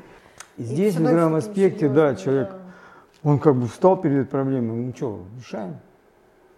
И 0.57 0.63
здесь, 0.63 0.95
в 0.95 1.03
игровом 1.03 1.35
аспекте, 1.35 1.89
да, 1.89 2.15
человек, 2.15 2.49
да. 2.49 3.29
он 3.29 3.39
как 3.39 3.55
бы 3.55 3.67
встал 3.67 4.01
перед 4.01 4.29
проблемой, 4.29 4.77
ну 4.77 4.93
что, 4.95 5.23
решаем, 5.37 5.75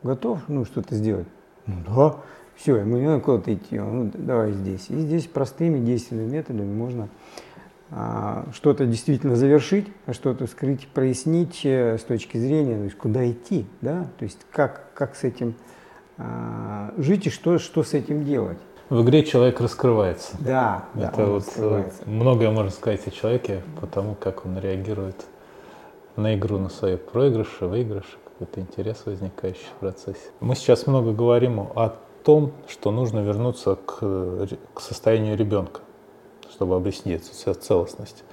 готов, 0.02 0.40
ну, 0.48 0.66
что-то 0.66 0.96
сделать? 0.96 1.28
Ну, 1.66 1.76
да, 1.88 2.16
все, 2.56 2.78
ему 2.78 2.98
не 2.98 3.06
надо 3.06 3.22
куда-то 3.22 3.54
идти, 3.54 3.80
ну, 3.80 4.12
давай 4.14 4.52
здесь. 4.54 4.90
И 4.90 4.96
здесь 4.96 5.28
простыми 5.28 5.80
действенными 5.80 6.32
методами 6.32 6.74
можно 6.74 7.10
что-то 8.54 8.86
действительно 8.86 9.36
завершить, 9.36 9.88
а 10.06 10.14
что-то 10.14 10.48
скрыть, 10.48 10.88
прояснить 10.88 11.62
э, 11.64 11.98
с 11.98 12.02
точки 12.02 12.38
зрения, 12.38 12.78
то 12.78 12.84
есть 12.84 12.98
куда 12.98 13.30
идти, 13.30 13.68
да, 13.82 14.08
то 14.18 14.26
есть 14.26 14.40
как, 14.52 14.92
как 14.96 15.16
с 15.16 15.24
этим 15.24 15.56
а, 16.18 16.94
жить 16.98 17.28
и 17.28 17.30
что, 17.30 17.60
что 17.60 17.84
с 17.84 17.94
этим 17.94 18.26
делать. 18.26 18.58
В 18.90 19.04
игре 19.04 19.24
человек 19.24 19.60
раскрывается. 19.60 20.36
Да, 20.40 20.86
это 20.96 21.18
да, 21.18 21.26
вот 21.26 21.44
э, 21.58 21.90
многое 22.06 22.52
можно 22.52 22.72
сказать 22.72 23.06
о 23.08 23.12
человеке, 23.12 23.62
потому 23.82 24.16
как 24.16 24.46
он 24.46 24.60
реагирует 24.60 25.26
на 26.16 26.36
игру, 26.36 26.58
на 26.58 26.70
свои 26.70 26.96
проигрыши, 26.96 27.66
выигрыши, 27.66 28.18
какой-то 28.24 28.62
интерес 28.62 29.04
возникающий 29.06 29.68
в 29.76 29.80
процессе. 29.80 30.30
Мы 30.40 30.56
сейчас 30.56 30.88
много 30.88 31.14
говорим 31.14 31.60
о 31.60 31.96
том, 32.24 32.54
что 32.68 32.92
нужно 32.92 33.20
вернуться 33.20 33.76
к, 33.76 34.48
к 34.74 34.80
состоянию 34.80 35.36
ребенка, 35.36 35.82
чтобы 36.56 36.76
объяснить 36.76 37.24
целостность. 37.26 38.24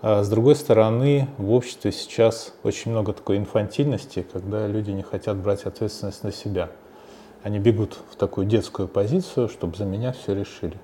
А 0.00 0.24
с 0.24 0.28
другой 0.28 0.56
стороны, 0.56 1.28
в 1.38 1.52
обществе 1.52 1.92
сейчас 1.92 2.54
очень 2.64 2.90
много 2.90 3.12
такой 3.12 3.36
инфантильности, 3.36 4.26
когда 4.32 4.66
люди 4.66 4.90
не 4.90 5.02
хотят 5.02 5.36
брать 5.36 5.64
ответственность 5.64 6.24
на 6.24 6.32
себя– 6.32 6.70
они 7.42 7.58
бегут 7.58 7.98
в 8.10 8.16
такую 8.16 8.46
детскую 8.46 8.86
позицию, 8.86 9.48
чтобы 9.48 9.76
за 9.76 9.84
меня 9.84 10.12
все 10.12 10.34
решили. 10.34 10.78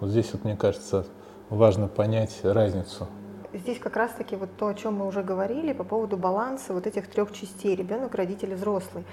Вот 0.00 0.10
здесь 0.10 0.32
вот, 0.32 0.44
мне 0.44 0.56
кажется, 0.56 1.04
важно 1.50 1.86
понять 1.86 2.40
разницу. 2.42 3.08
Здесь 3.54 3.78
как 3.78 3.96
раз-таки 3.96 4.36
вот 4.36 4.50
то, 4.58 4.68
о 4.68 4.74
чем 4.74 4.96
мы 4.96 5.06
уже 5.06 5.22
говорили 5.22 5.72
по 5.72 5.82
поводу 5.82 6.18
баланса 6.18 6.74
вот 6.74 6.86
этих 6.86 7.06
трех 7.08 7.32
частей, 7.32 7.74
ребенок, 7.74 8.14
родитель, 8.14 8.54
взрослый. 8.54 9.04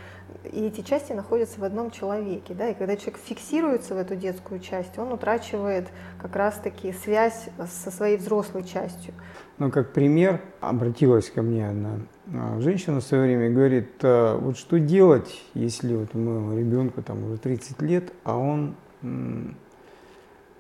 И 0.52 0.66
эти 0.66 0.82
части 0.82 1.14
находятся 1.14 1.62
в 1.62 1.64
одном 1.64 1.90
человеке, 1.90 2.54
да, 2.54 2.70
и 2.70 2.74
когда 2.74 2.98
человек 2.98 3.18
фиксируется 3.24 3.96
в 3.96 3.98
эту 3.98 4.18
детскую 4.18 4.60
часть, 4.60 4.98
он 5.00 5.14
утрачивает 5.14 5.88
как 6.22 6.36
раз-таки 6.36 6.92
связь 6.92 7.48
со 7.66 7.92
своей 7.92 8.18
взрослой 8.18 8.66
частью. 8.66 9.14
Ну, 9.58 9.72
как 9.72 9.94
пример, 9.94 10.42
обратилась 10.60 11.30
ко 11.30 11.42
мне 11.42 11.70
одна 11.70 12.00
а, 12.34 12.60
женщина 12.60 13.00
в 13.00 13.04
свое 13.04 13.24
время 13.24 13.48
и 13.48 13.54
говорит, 13.54 13.92
«А, 14.04 14.38
вот 14.38 14.58
что 14.58 14.80
делать, 14.80 15.44
если 15.54 15.96
вот 15.96 16.14
моему 16.14 16.58
ребенку 16.58 17.02
там 17.02 17.24
уже 17.24 17.38
30 17.38 17.82
лет, 17.84 18.12
а 18.26 18.38
он 18.38 18.76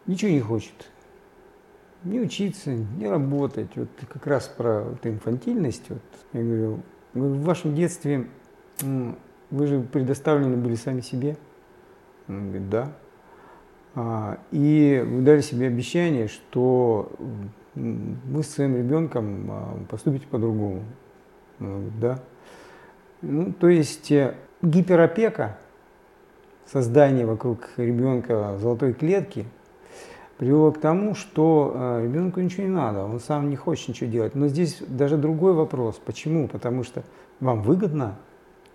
ничего 0.05 0.31
не 0.31 0.39
хочет, 0.39 0.89
не 2.05 2.21
учиться, 2.21 2.71
не 2.71 3.07
работать. 3.07 3.69
Вот 3.75 3.89
как 4.07 4.25
раз 4.27 4.47
про 4.47 4.83
вот 4.83 5.05
инфантильность. 5.05 5.83
Вот, 5.89 6.01
я 6.33 6.43
говорю, 6.43 6.79
в 7.13 7.43
вашем 7.43 7.75
детстве 7.75 8.27
вы 8.81 9.67
же 9.67 9.81
предоставлены 9.81 10.57
были 10.57 10.75
сами 10.75 11.01
себе. 11.01 11.37
Он 12.27 12.47
говорит, 12.49 12.69
да. 12.69 12.91
А, 13.95 14.39
и 14.51 15.03
вы 15.05 15.21
дали 15.21 15.41
себе 15.41 15.67
обещание, 15.67 16.27
что 16.27 17.11
вы 17.75 18.43
с 18.43 18.47
своим 18.47 18.75
ребенком 18.75 19.47
а, 19.49 19.79
поступите 19.89 20.27
по-другому. 20.27 20.83
Да. 21.59 22.19
Ну, 23.21 23.53
то 23.53 23.69
есть 23.69 24.11
э, 24.11 24.35
гиперопека, 24.61 25.57
создание 26.65 27.25
вокруг 27.25 27.69
ребенка 27.77 28.57
золотой 28.59 28.93
клетки 28.93 29.45
привело 30.37 30.71
к 30.71 30.79
тому, 30.79 31.15
что 31.15 31.71
э, 31.73 32.03
ребенку 32.03 32.41
ничего 32.41 32.63
не 32.63 32.69
надо, 32.69 33.03
он 33.03 33.19
сам 33.19 33.49
не 33.49 33.55
хочет 33.55 33.89
ничего 33.89 34.09
делать. 34.09 34.35
Но 34.35 34.47
здесь 34.47 34.81
даже 34.87 35.17
другой 35.17 35.53
вопрос. 35.53 35.99
Почему? 36.05 36.47
Потому 36.47 36.83
что 36.83 37.03
вам 37.39 37.61
выгодно, 37.61 38.17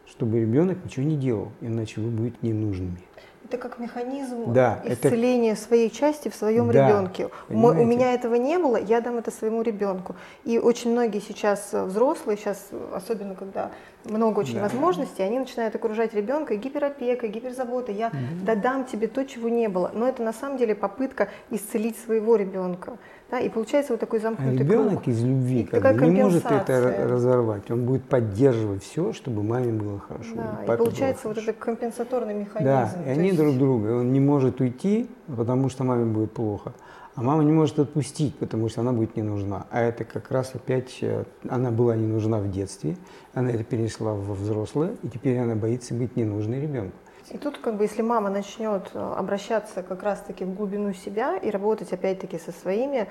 чтобы 0.07 0.41
ребенок 0.41 0.79
ничего 0.85 1.05
не 1.05 1.17
делал, 1.17 1.53
иначе 1.61 2.01
вы 2.01 2.11
будете 2.11 2.39
ненужными. 2.43 3.01
Это 3.51 3.59
как 3.59 3.81
механизм 3.81 4.53
Да, 4.53 4.81
исцеления 4.85 5.57
своей 5.57 5.91
части 5.91 6.29
в 6.29 6.37
своем 6.37 6.71
Да, 6.71 6.87
ребенке. 6.89 7.27
У 7.27 7.31
понимаете? 7.49 7.85
меня 7.85 8.15
этого 8.15 8.37
не 8.37 8.59
было, 8.59 8.77
я 8.77 9.01
дам 9.01 9.17
это 9.19 9.33
своему 9.33 9.63
ребенку. 9.63 10.15
И 10.45 10.61
очень 10.61 10.93
многие 10.93 11.19
сейчас 11.19 11.71
э, 11.73 11.83
взрослые, 11.83 12.37
сейчас 12.39 12.69
особенно 12.95 13.35
когда 13.35 13.73
много 14.05 14.39
очень 14.39 14.55
Да. 14.55 14.63
возможностей, 14.63 15.25
они 15.25 15.41
начинают 15.41 15.75
окружать 15.75 16.15
ребенка 16.15 16.55
гиперопекой, 16.55 17.29
гиперзаботой. 17.29 17.97
Я 17.97 18.13
додам 18.47 18.85
тебе 18.85 19.09
то, 19.09 19.25
чего 19.27 19.49
не 19.49 19.69
было. 19.69 19.91
Но 19.93 20.07
это 20.09 20.23
на 20.23 20.33
самом 20.33 20.57
деле 20.57 20.77
попытка 20.77 21.29
исцелить 21.51 21.99
своего 21.99 22.37
ребенка. 22.37 22.99
Да? 23.31 23.39
И 23.39 23.49
получается 23.49 23.93
вот 23.93 24.01
такой 24.01 24.19
А 24.19 24.23
замкнутый 24.23 24.59
ребенок 24.59 25.03
круг. 25.03 25.09
из 25.09 25.23
любви 25.23 25.61
И 25.61 25.65
как 25.65 25.97
бы, 25.97 26.07
не 26.07 26.23
может 26.23 26.45
это 26.47 27.07
разорвать. 27.09 27.71
Он 27.71 27.85
будет 27.87 28.05
поддерживать 28.05 28.83
все, 28.83 29.13
чтобы 29.13 29.43
маме 29.43 29.73
было 29.73 30.01
хорошо. 30.01 30.35
Да, 30.35 30.75
и 30.75 30.77
получается 30.77 31.29
вот 31.29 31.35
хорошо. 31.37 31.51
это 31.53 31.61
компенсаторный 31.61 32.35
механизм. 32.35 32.65
Да, 32.65 32.91
и 33.07 33.11
они 33.11 33.29
есть- 33.29 33.39
друг 33.39 33.57
друга. 33.57 33.99
Он 34.01 34.13
не 34.13 34.21
может 34.21 34.61
уйти, 34.61 35.09
потому 35.29 35.69
что 35.69 35.85
маме 35.85 36.07
будет 36.07 36.33
плохо. 36.33 36.73
А 37.17 37.23
мама 37.23 37.43
не 37.45 37.53
может 37.53 37.79
отпустить, 37.79 38.37
потому 38.37 38.69
что 38.69 38.81
она 38.81 38.93
будет 38.93 39.17
не 39.17 39.23
нужна. 39.23 39.67
А 39.71 39.81
это 39.83 40.05
как 40.05 40.31
раз 40.31 40.53
опять, 40.55 40.99
э, 41.03 41.25
она 41.49 41.71
была 41.71 41.97
не 41.97 42.07
нужна 42.07 42.39
в 42.39 42.51
детстве, 42.51 42.97
она 43.35 43.51
это 43.51 43.65
перешла 43.65 44.15
во 44.15 44.35
взрослое, 44.35 44.93
и 45.03 45.09
теперь 45.09 45.37
она 45.39 45.55
боится 45.57 45.93
быть 45.93 46.17
ненужной 46.17 46.61
ребенку. 46.61 46.97
И 47.31 47.39
тут, 47.39 47.59
как 47.59 47.77
бы, 47.77 47.85
если 47.85 48.03
мама 48.03 48.29
начнет 48.29 48.91
э, 48.93 49.15
обращаться 49.17 49.83
как 49.83 50.03
раз-таки 50.03 50.45
в 50.45 50.55
глубину 50.55 50.93
себя 50.93 51.37
и 51.37 51.51
работать 51.51 51.93
опять-таки 51.93 52.39
со 52.39 52.51
своими 52.51 53.07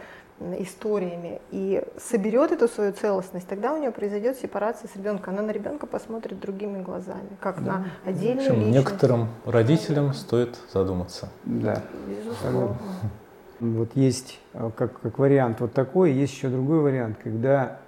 историями 0.59 1.41
и 1.51 1.83
соберет 1.97 2.51
эту 2.51 2.67
свою 2.67 2.93
целостность, 2.93 3.47
тогда 3.47 3.73
у 3.73 3.77
нее 3.77 3.91
произойдет 3.91 4.37
сепарация 4.37 4.89
с 4.89 4.95
ребенком. 4.95 5.33
Она 5.33 5.43
на 5.43 5.51
ребенка 5.51 5.85
посмотрит 5.85 6.39
другими 6.39 6.81
глазами, 6.81 7.29
как 7.39 7.61
на 7.61 7.85
В 8.03 8.09
отдельную 8.09 8.49
личность. 8.49 8.71
некоторым 8.71 9.29
родителям 9.45 10.13
стоит 10.13 10.57
задуматься. 10.73 11.29
Да. 11.45 11.81
Безусловно. 12.07 12.77
Вот 13.61 13.89
есть 13.95 14.39
э, 14.53 14.69
как, 14.75 14.99
как 15.01 15.17
вариант 15.19 15.59
вот 15.61 15.73
такой, 15.73 16.11
есть 16.11 16.33
еще 16.33 16.47
другой 16.49 16.79
вариант, 16.79 17.17
когда, 17.23 17.79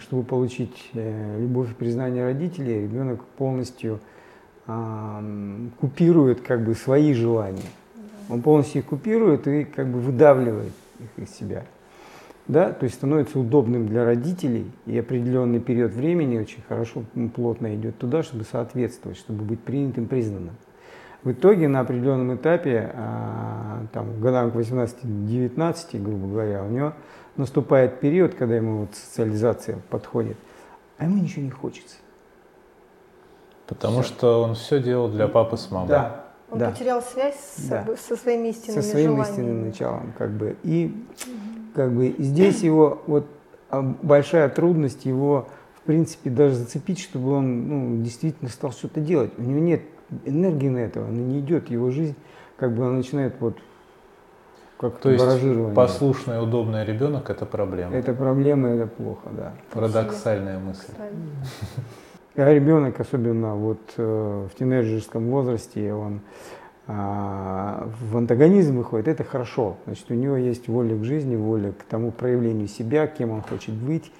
чтобы 0.00 0.24
получить 0.24 0.90
э, 0.94 1.38
любовь 1.38 1.70
и 1.70 1.74
признание 1.74 2.24
родителей, 2.24 2.82
ребенок 2.82 3.24
полностью 3.36 4.00
купирует 5.80 6.40
как 6.40 6.64
бы 6.64 6.74
свои 6.74 7.12
желания. 7.14 7.70
Он 8.28 8.42
полностью 8.42 8.82
их 8.82 8.86
купирует 8.86 9.46
и 9.48 9.64
как 9.64 9.88
бы 9.88 10.00
выдавливает 10.00 10.72
их 10.98 11.24
из 11.24 11.34
себя. 11.34 11.64
Да, 12.46 12.72
то 12.72 12.84
есть 12.84 12.96
становится 12.96 13.38
удобным 13.38 13.86
для 13.86 14.04
родителей 14.04 14.70
и 14.86 14.98
определенный 14.98 15.60
период 15.60 15.92
времени 15.92 16.38
очень 16.38 16.62
хорошо, 16.68 17.04
плотно 17.34 17.74
идет 17.76 17.98
туда, 17.98 18.22
чтобы 18.24 18.44
соответствовать, 18.44 19.18
чтобы 19.18 19.44
быть 19.44 19.60
принятым, 19.60 20.06
признанным. 20.06 20.56
В 21.22 21.32
итоге 21.32 21.68
на 21.68 21.80
определенном 21.80 22.34
этапе, 22.34 22.90
а, 22.94 23.84
там, 23.92 24.20
годам 24.20 24.50
к 24.50 24.56
18-19, 24.56 26.02
грубо 26.02 26.26
говоря, 26.26 26.64
у 26.64 26.70
него 26.70 26.94
наступает 27.36 28.00
период, 28.00 28.34
когда 28.34 28.56
ему 28.56 28.78
вот 28.78 28.94
социализация 28.94 29.78
подходит, 29.90 30.36
а 30.98 31.04
ему 31.04 31.22
ничего 31.22 31.44
не 31.44 31.50
хочется. 31.50 31.96
Потому 33.70 34.02
что 34.02 34.42
он 34.42 34.54
все 34.54 34.82
делал 34.82 35.08
для 35.08 35.28
папы 35.28 35.56
с 35.56 35.70
мамой. 35.70 35.88
Да, 35.88 36.24
Он 36.50 36.58
да. 36.58 36.70
потерял 36.70 37.00
связь 37.00 37.36
с 37.36 37.68
Да. 37.68 37.86
со 37.96 38.16
своими 38.16 38.48
истинными 38.48 38.80
со 38.82 38.88
своим 38.88 39.10
желаниями. 39.12 39.30
истинным 39.30 39.66
началом, 39.68 40.12
как 40.18 40.30
бы. 40.32 40.56
И 40.64 41.06
как 41.74 41.92
бы 41.92 42.14
здесь 42.18 42.62
его 42.62 43.00
вот 43.06 43.26
а, 43.70 43.80
большая 43.80 44.48
трудность 44.48 45.06
его, 45.06 45.48
в 45.76 45.86
принципе, 45.86 46.28
даже 46.28 46.56
зацепить, 46.56 47.00
чтобы 47.00 47.30
он 47.32 47.68
ну, 47.68 48.02
действительно 48.02 48.50
стал 48.50 48.72
что-то 48.72 49.00
делать. 49.00 49.30
У 49.38 49.42
него 49.42 49.60
нет 49.60 49.82
энергии 50.24 50.68
на 50.68 50.78
это, 50.78 51.00
она 51.00 51.10
не 51.10 51.38
идет, 51.38 51.70
его 51.70 51.90
жизнь 51.90 52.16
как 52.60 52.74
бы 52.74 52.84
она 52.84 52.98
начинает 52.98 53.34
вот 53.40 53.56
как 54.78 54.98
То 54.98 55.10
есть 55.10 55.74
послушный, 55.74 56.42
удобный 56.42 56.84
ребенок– 56.84 57.28
это 57.30 57.44
проблема. 57.46 57.94
Это 57.94 58.14
проблема, 58.14 58.68
это 58.68 58.86
плохо, 58.86 59.28
да. 59.30 59.52
Парадоксальная 59.72 60.58
мысль. 60.58 60.92
Когда 62.34 62.54
ребенок, 62.54 63.00
особенно 63.00 63.54
вот 63.56 63.80
э, 63.96 64.48
в 64.52 64.58
тинейджерском 64.58 65.28
возрасте, 65.30 65.92
он 65.92 66.20
а, 66.92 67.88
в 68.00 68.16
антагонизм 68.16 68.78
выходит, 68.78 69.06
это 69.06 69.22
хорошо. 69.22 69.76
Значит, 69.84 70.10
у 70.10 70.14
него 70.14 70.36
есть 70.36 70.66
воля 70.66 70.96
к 70.96 71.04
жизни, 71.04 71.36
воля 71.36 71.72
к 71.72 71.84
тому 71.84 72.10
проявлению 72.10 72.66
себя, 72.66 73.06
кем 73.06 73.30
он 73.30 73.42
хочет 73.42 73.74
быть, 73.74 74.10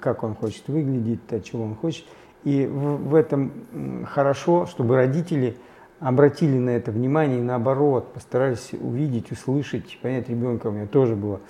как 0.00 0.22
он 0.22 0.34
хочет 0.34 0.68
выглядеть, 0.68 1.26
то, 1.26 1.40
чего 1.40 1.64
он 1.64 1.74
хочет. 1.74 2.04
И 2.44 2.66
в, 2.66 3.14
этом 3.14 4.06
хорошо, 4.06 4.66
чтобы 4.66 4.96
родители 4.96 5.56
обратили 5.98 6.58
на 6.58 6.70
это 6.70 6.90
внимание 6.90 7.38
и 7.38 7.42
наоборот, 7.42 8.12
постарались 8.12 8.70
увидеть, 8.72 9.32
услышать, 9.32 9.98
понять 10.02 10.28
ребенка. 10.28 10.66
У 10.66 10.72
меня 10.72 10.86
тоже 10.86 11.16
было 11.16 11.40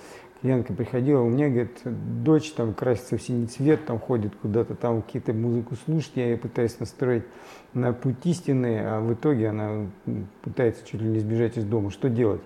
клиентка 0.41 0.73
приходила, 0.73 1.21
у 1.21 1.29
меня, 1.29 1.49
говорит, 1.49 1.81
дочь 1.85 2.51
там 2.51 2.73
красится 2.73 3.17
в 3.17 3.21
синий 3.21 3.45
цвет, 3.45 3.85
там 3.85 3.99
ходит 3.99 4.33
куда-то, 4.41 4.75
там 4.75 5.01
какие-то 5.01 5.33
музыку 5.33 5.75
слушать, 5.85 6.13
я 6.15 6.25
ее 6.25 6.37
пытаюсь 6.37 6.79
настроить 6.79 7.23
на 7.73 7.93
путь 7.93 8.17
истины, 8.25 8.81
а 8.83 8.99
в 8.99 9.13
итоге 9.13 9.49
она 9.49 9.87
пытается 10.41 10.85
чуть 10.85 11.01
ли 11.01 11.09
не 11.09 11.19
сбежать 11.19 11.57
из 11.57 11.63
дома. 11.65 11.91
Что 11.91 12.09
делать? 12.09 12.41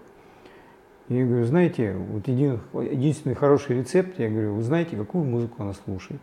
Я 1.08 1.26
говорю, 1.26 1.46
знаете, 1.46 1.94
вот 1.94 2.28
един- 2.28 2.60
единственный 2.74 3.36
хороший 3.36 3.78
рецепт, 3.80 4.20
я 4.20 4.30
говорю, 4.30 4.56
узнайте, 4.56 4.98
какую 4.98 5.24
музыку 5.24 5.64
она 5.64 5.74
слушает, 5.74 6.22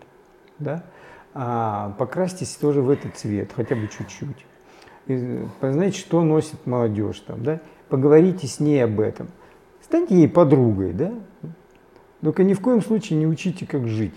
да? 0.58 0.84
А 1.34 1.94
покрасьтесь 1.98 2.54
тоже 2.56 2.82
в 2.82 2.90
этот 2.90 3.16
цвет, 3.16 3.50
хотя 3.54 3.74
бы 3.76 3.88
чуть-чуть. 3.88 4.44
И 5.06 5.46
Знаете, 5.60 5.98
что 5.98 6.22
носит 6.22 6.66
молодежь 6.66 7.20
там, 7.20 7.42
да? 7.42 7.60
Поговорите 7.88 8.46
с 8.46 8.60
ней 8.60 8.84
об 8.84 9.00
этом. 9.00 9.28
Станьте 9.82 10.16
ей 10.16 10.28
подругой, 10.28 10.92
да? 10.92 11.14
Только 12.22 12.44
ни 12.44 12.54
в 12.54 12.60
коем 12.60 12.80
случае 12.80 13.18
не 13.18 13.26
учите, 13.26 13.66
как 13.66 13.88
жить. 13.88 14.14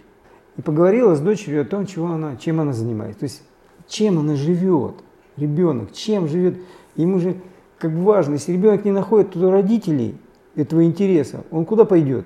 И 0.57 0.61
поговорила 0.61 1.15
с 1.15 1.19
дочерью 1.19 1.63
о 1.63 1.65
том, 1.65 1.85
чего 1.85 2.07
она, 2.07 2.37
чем 2.37 2.61
она 2.61 2.71
занимается. 2.71 3.19
То 3.21 3.25
есть, 3.25 3.43
чем 3.87 4.19
она 4.19 4.35
живет, 4.35 4.95
ребенок, 5.35 5.91
чем 5.91 6.27
живет. 6.27 6.57
Ему 6.95 7.19
же 7.19 7.35
как 7.77 7.91
важно, 7.91 8.33
если 8.33 8.53
ребенок 8.53 8.85
не 8.85 8.91
находит 8.91 9.31
туда 9.31 9.51
родителей 9.51 10.15
этого 10.55 10.85
интереса, 10.85 11.43
он 11.51 11.65
куда 11.65 11.85
пойдет? 11.85 12.25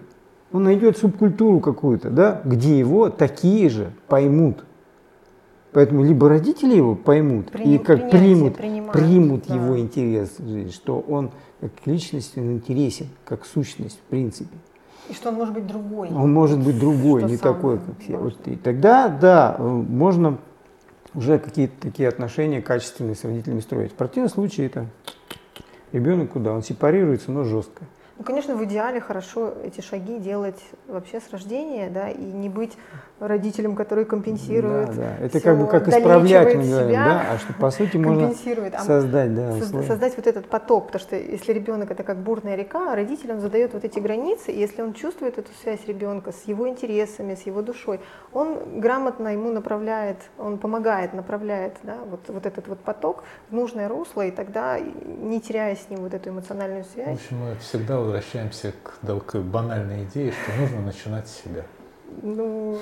Он 0.52 0.64
найдет 0.64 0.98
субкультуру 0.98 1.60
какую-то, 1.60 2.10
да, 2.10 2.42
где 2.46 2.78
его 2.78 3.10
такие 3.10 3.70
же 3.70 3.92
поймут. 4.08 4.64
Поэтому 5.72 6.04
либо 6.04 6.30
родители 6.30 6.76
его 6.76 6.96
поймут 6.96 7.52
Прини- 7.52 7.76
и 7.76 7.78
как 7.78 8.10
примут, 8.10 8.58
принимают, 8.58 8.92
примут 8.92 9.44
да. 9.48 9.56
его 9.56 9.80
интерес 9.80 10.38
что 10.74 11.00
он 11.00 11.30
как 11.62 11.72
личность 11.86 12.36
он 12.38 12.54
интересен, 12.54 13.08
как 13.24 13.46
сущность 13.46 14.00
в 14.00 14.10
принципе. 14.10 14.56
И 15.08 15.14
что 15.14 15.30
он 15.30 15.36
может 15.36 15.54
быть 15.54 15.66
другой. 15.66 16.10
Он 16.10 16.34
может 16.34 16.60
быть 16.60 16.80
другой, 16.80 17.22
Что 17.22 17.30
не 17.30 17.38
такой, 17.38 17.80
как 17.80 18.00
все. 18.00 18.18
Вот 18.18 18.36
и 18.48 18.56
тогда, 18.56 19.08
да, 19.08 19.56
можно 19.60 20.38
уже 21.14 21.40
какие-то 21.40 21.74
такие 21.82 22.08
отношения 22.08 22.62
качественные 22.62 23.16
с 23.16 23.24
родителями 23.24 23.62
строить. 23.62 23.92
В 23.92 23.96
противном 23.96 24.30
случае 24.30 24.68
это 24.68 24.86
ребенок 25.92 26.32
куда? 26.32 26.54
Он 26.54 26.62
сепарируется, 26.62 27.32
но 27.32 27.44
жестко. 27.44 27.86
Ну, 28.20 28.26
конечно, 28.26 28.54
в 28.54 28.64
идеале 28.66 29.00
хорошо 29.00 29.54
эти 29.64 29.80
шаги 29.80 30.20
делать 30.20 30.62
вообще 30.90 31.22
с 31.22 31.32
рождения, 31.32 31.90
да, 31.90 32.10
и 32.10 32.22
не 32.22 32.50
быть 32.50 32.78
родителем, 33.22 33.76
который 33.76 34.04
компенсирует. 34.04 34.90
Да, 34.90 34.94
да. 34.94 35.26
Это 35.26 35.40
как 35.40 35.58
бы 35.58 35.68
как 35.68 35.88
исправлять, 35.88 36.56
мы 36.56 36.64
говорим, 36.64 36.90
себя, 36.90 37.06
да, 37.06 37.26
а 37.32 37.38
что 37.38 37.54
по 37.54 37.72
сути 37.72 37.96
можно. 37.96 38.34
А 38.74 38.80
создать, 38.80 39.34
да, 39.34 39.54
условия. 39.54 39.88
создать 39.88 40.18
вот 40.18 40.28
этот 40.28 40.48
поток, 40.48 40.88
потому 40.88 41.02
что 41.02 41.16
если 41.16 41.54
ребенок 41.54 41.92
это 41.92 42.04
как 42.04 42.18
бурная 42.18 42.56
река, 42.56 42.92
а 42.92 42.96
родитель 42.96 43.32
он 43.32 43.40
задает 43.40 43.74
вот 43.74 43.86
эти 43.86 44.00
границы, 44.00 44.52
и 44.52 44.60
если 44.60 44.82
он 44.82 44.94
чувствует 44.94 45.38
эту 45.38 45.52
связь 45.62 45.80
ребенка 45.88 46.34
с 46.34 46.44
его 46.46 46.68
интересами, 46.68 47.36
с 47.36 47.44
его 47.44 47.62
душой, 47.62 48.02
он 48.34 48.82
грамотно 48.82 49.30
ему 49.30 49.50
направляет, 49.50 50.18
он 50.38 50.58
помогает, 50.58 51.14
направляет 51.14 51.78
да, 51.84 51.98
вот, 52.10 52.22
вот 52.28 52.46
этот 52.46 52.68
вот 52.68 52.80
поток 52.80 53.24
в 53.50 53.54
нужное 53.54 53.88
русло, 53.88 54.26
и 54.26 54.32
тогда, 54.32 54.78
не 54.78 55.40
теряя 55.40 55.76
с 55.76 55.90
ним 55.90 56.00
вот 56.02 56.14
эту 56.14 56.32
эмоциональную 56.32 56.84
В 56.84 56.88
связь, 56.88 57.18
общем, 57.18 57.38
мы 57.38 57.56
всегда 57.56 58.09
возвращаемся 58.14 58.74
к, 58.84 58.94
да, 59.02 59.16
к 59.20 59.36
банальной 59.38 60.04
идее, 60.04 60.32
что 60.32 60.60
нужно 60.60 60.82
начинать 60.82 61.28
с 61.28 61.44
себя. 61.44 61.64
ну, 62.24 62.78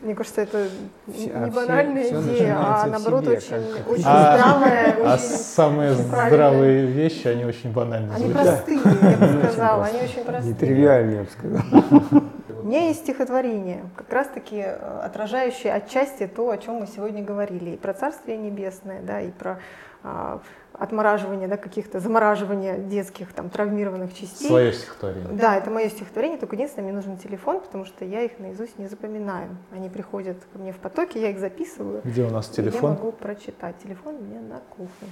мне 0.00 0.14
кажется, 0.14 0.42
это 0.42 0.66
не 1.06 1.30
а 1.30 1.46
банальная 1.48 2.04
все- 2.04 2.20
все 2.20 2.36
идея, 2.36 2.56
а 2.58 2.86
наоборот 2.86 3.24
себе, 3.24 3.36
очень, 3.36 3.48
как- 3.76 3.90
очень 3.90 4.02
А- 4.06 4.36
здравая, 4.38 4.96
А 5.04 5.14
очень 5.14 5.24
самые 5.24 5.92
очень 5.92 6.02
здравые 6.04 6.86
вещи, 6.86 7.26
они 7.28 7.44
очень 7.44 7.72
банально 7.72 8.14
Они 8.14 8.24
звучат. 8.26 8.64
простые, 8.64 8.80
я 8.84 9.16
бы 9.16 9.42
сказала, 9.42 9.84
они 9.84 9.98
очень 10.02 10.24
простые. 10.24 10.52
Нетривиальный, 10.54 11.14
я 11.16 11.22
бы 11.22 11.28
сказал. 11.30 12.22
меня 12.62 12.86
есть 12.88 13.00
стихотворение, 13.00 13.84
как 13.96 14.12
раз-таки 14.12 14.56
э, 14.66 15.00
отражающее 15.04 15.72
отчасти 15.72 16.26
то, 16.26 16.50
о 16.50 16.58
чем 16.58 16.74
мы 16.76 16.86
сегодня 16.86 17.22
говорили. 17.24 17.70
И 17.70 17.76
про 17.76 17.92
Царствие 17.94 18.36
Небесное, 18.36 19.00
да, 19.02 19.20
и 19.20 19.30
про 19.30 19.58
а, 20.02 20.40
отмораживание, 20.72 21.48
да, 21.48 21.56
каких-то 21.56 21.98
замораживания 21.98 22.78
детских 22.78 23.32
там 23.32 23.50
травмированных 23.50 24.14
частей. 24.14 24.46
Свое 24.46 24.72
стихотворение. 24.72 25.28
Да, 25.32 25.56
это 25.56 25.70
мое 25.70 25.88
стихотворение, 25.88 26.38
только 26.38 26.54
единственное, 26.54 26.84
мне 26.84 26.94
нужен 26.94 27.16
телефон, 27.16 27.60
потому 27.60 27.84
что 27.84 28.04
я 28.04 28.22
их 28.22 28.38
наизусть 28.38 28.78
не 28.78 28.86
запоминаю. 28.86 29.56
Они 29.72 29.88
приходят 29.88 30.36
ко 30.52 30.58
мне 30.58 30.72
в 30.72 30.78
потоке, 30.78 31.20
я 31.20 31.30
их 31.30 31.40
записываю. 31.40 32.00
Где 32.04 32.24
у 32.24 32.30
нас 32.30 32.48
телефон? 32.48 32.92
Я 32.92 32.96
могу 32.96 33.12
прочитать. 33.12 33.76
Телефон 33.82 34.16
у 34.16 34.20
меня 34.20 34.40
на 34.40 34.60
кухне. 34.60 35.08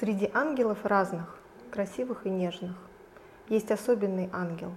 Среди 0.00 0.28
ангелов 0.34 0.84
разных, 0.84 1.38
красивых 1.70 2.26
и 2.26 2.30
нежных, 2.30 2.76
есть 3.48 3.70
особенный 3.70 4.28
ангел, 4.32 4.72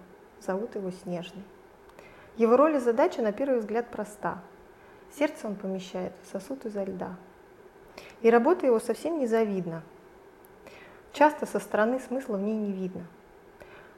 зовут 0.46 0.76
его 0.76 0.92
Снежный. 0.92 1.44
Его 2.36 2.56
роль 2.56 2.76
и 2.76 2.80
задача 2.80 3.24
на 3.24 3.32
первый 3.32 3.60
взгляд 3.60 3.90
проста. 3.90 4.38
Сердце 5.18 5.48
он 5.48 5.56
помещает 5.56 6.13
в 6.24 6.32
сосуд 6.32 6.66
изо 6.66 6.84
льда– 6.84 7.16
и 8.21 8.30
работа 8.30 8.65
его 8.65 8.80
совсем 8.80 9.19
не 9.19 9.27
завидна. 9.27 9.84
Часто 11.13 11.45
со 11.45 11.60
стороны 11.60 11.99
смысла 11.99 12.38
в 12.38 12.41
ней 12.41 12.56
не 12.56 12.71
видно. 12.71 13.06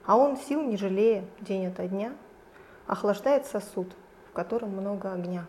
А 0.06 0.18
он, 0.18 0.38
сил 0.38 0.62
не 0.64 0.78
жалея, 0.78 1.26
день 1.40 1.68
ото 1.68 1.88
дня, 1.88 2.14
охлаждает 2.88 3.46
сосуд, 3.46 3.94
в 4.30 4.34
котором 4.34 4.70
много 4.70 5.12
огня. 5.12 5.46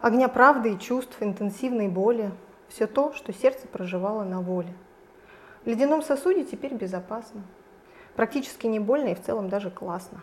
Огня 0.00 0.28
правды 0.28 0.72
и 0.72 0.78
чувств, 0.78 1.16
интенсивной 1.20 1.88
боли, 1.88 2.32
все 2.68 2.86
то, 2.86 3.12
что 3.12 3.32
сердце 3.32 3.68
проживало 3.68 4.24
на 4.24 4.40
воле. 4.40 4.72
В 5.64 5.68
ледяном 5.68 6.02
сосуде 6.02 6.44
теперь 6.44 6.74
безопасно. 6.74 7.42
Практически 8.16 8.66
не 8.66 8.80
больно 8.80 9.08
и 9.08 9.14
в 9.14 9.22
целом 9.22 9.48
даже 9.48 9.70
классно. 9.70 10.22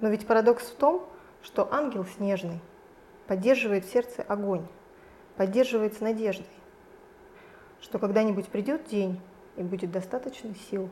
Но 0.00 0.08
ведь 0.08 0.26
парадокс 0.26 0.64
в 0.64 0.76
том, 0.76 1.06
что 1.42 1.72
ангел 1.72 2.04
снежный 2.04 2.60
поддерживает 3.26 3.84
в 3.84 3.92
сердце 3.92 4.22
огонь, 4.22 4.66
поддерживает 5.36 5.94
с 5.94 6.00
надеждой, 6.00 6.46
что 7.80 7.98
когда-нибудь 7.98 8.48
придет 8.48 8.86
день 8.86 9.20
и 9.56 9.62
будет 9.62 9.90
достаточно 9.90 10.54
сил 10.70 10.88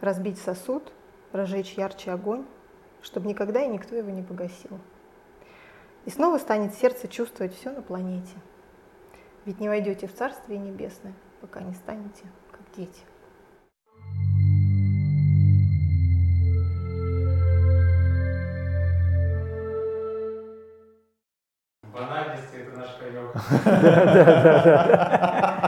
разбить 0.00 0.38
сосуд, 0.38 0.92
разжечь 1.32 1.74
ярче 1.74 2.10
огонь, 2.10 2.44
чтобы 3.02 3.28
никогда 3.28 3.62
и 3.62 3.68
никто 3.68 3.96
его 3.96 4.10
не 4.10 4.22
погасил. 4.22 4.78
И 6.04 6.10
снова 6.10 6.38
станет 6.38 6.74
сердце 6.74 7.08
чувствовать 7.08 7.54
все 7.54 7.70
на 7.70 7.82
планете. 7.82 8.34
Ведь 9.44 9.60
не 9.60 9.68
войдете 9.68 10.06
в 10.06 10.14
Царствие 10.14 10.58
Небесное, 10.58 11.14
пока 11.40 11.60
не 11.60 11.74
станете 11.74 12.24
как 12.50 12.60
дети. 12.76 13.02
Да, 23.34 23.40
да, 23.62 24.24
да, 24.24 24.62
да. 24.64 25.61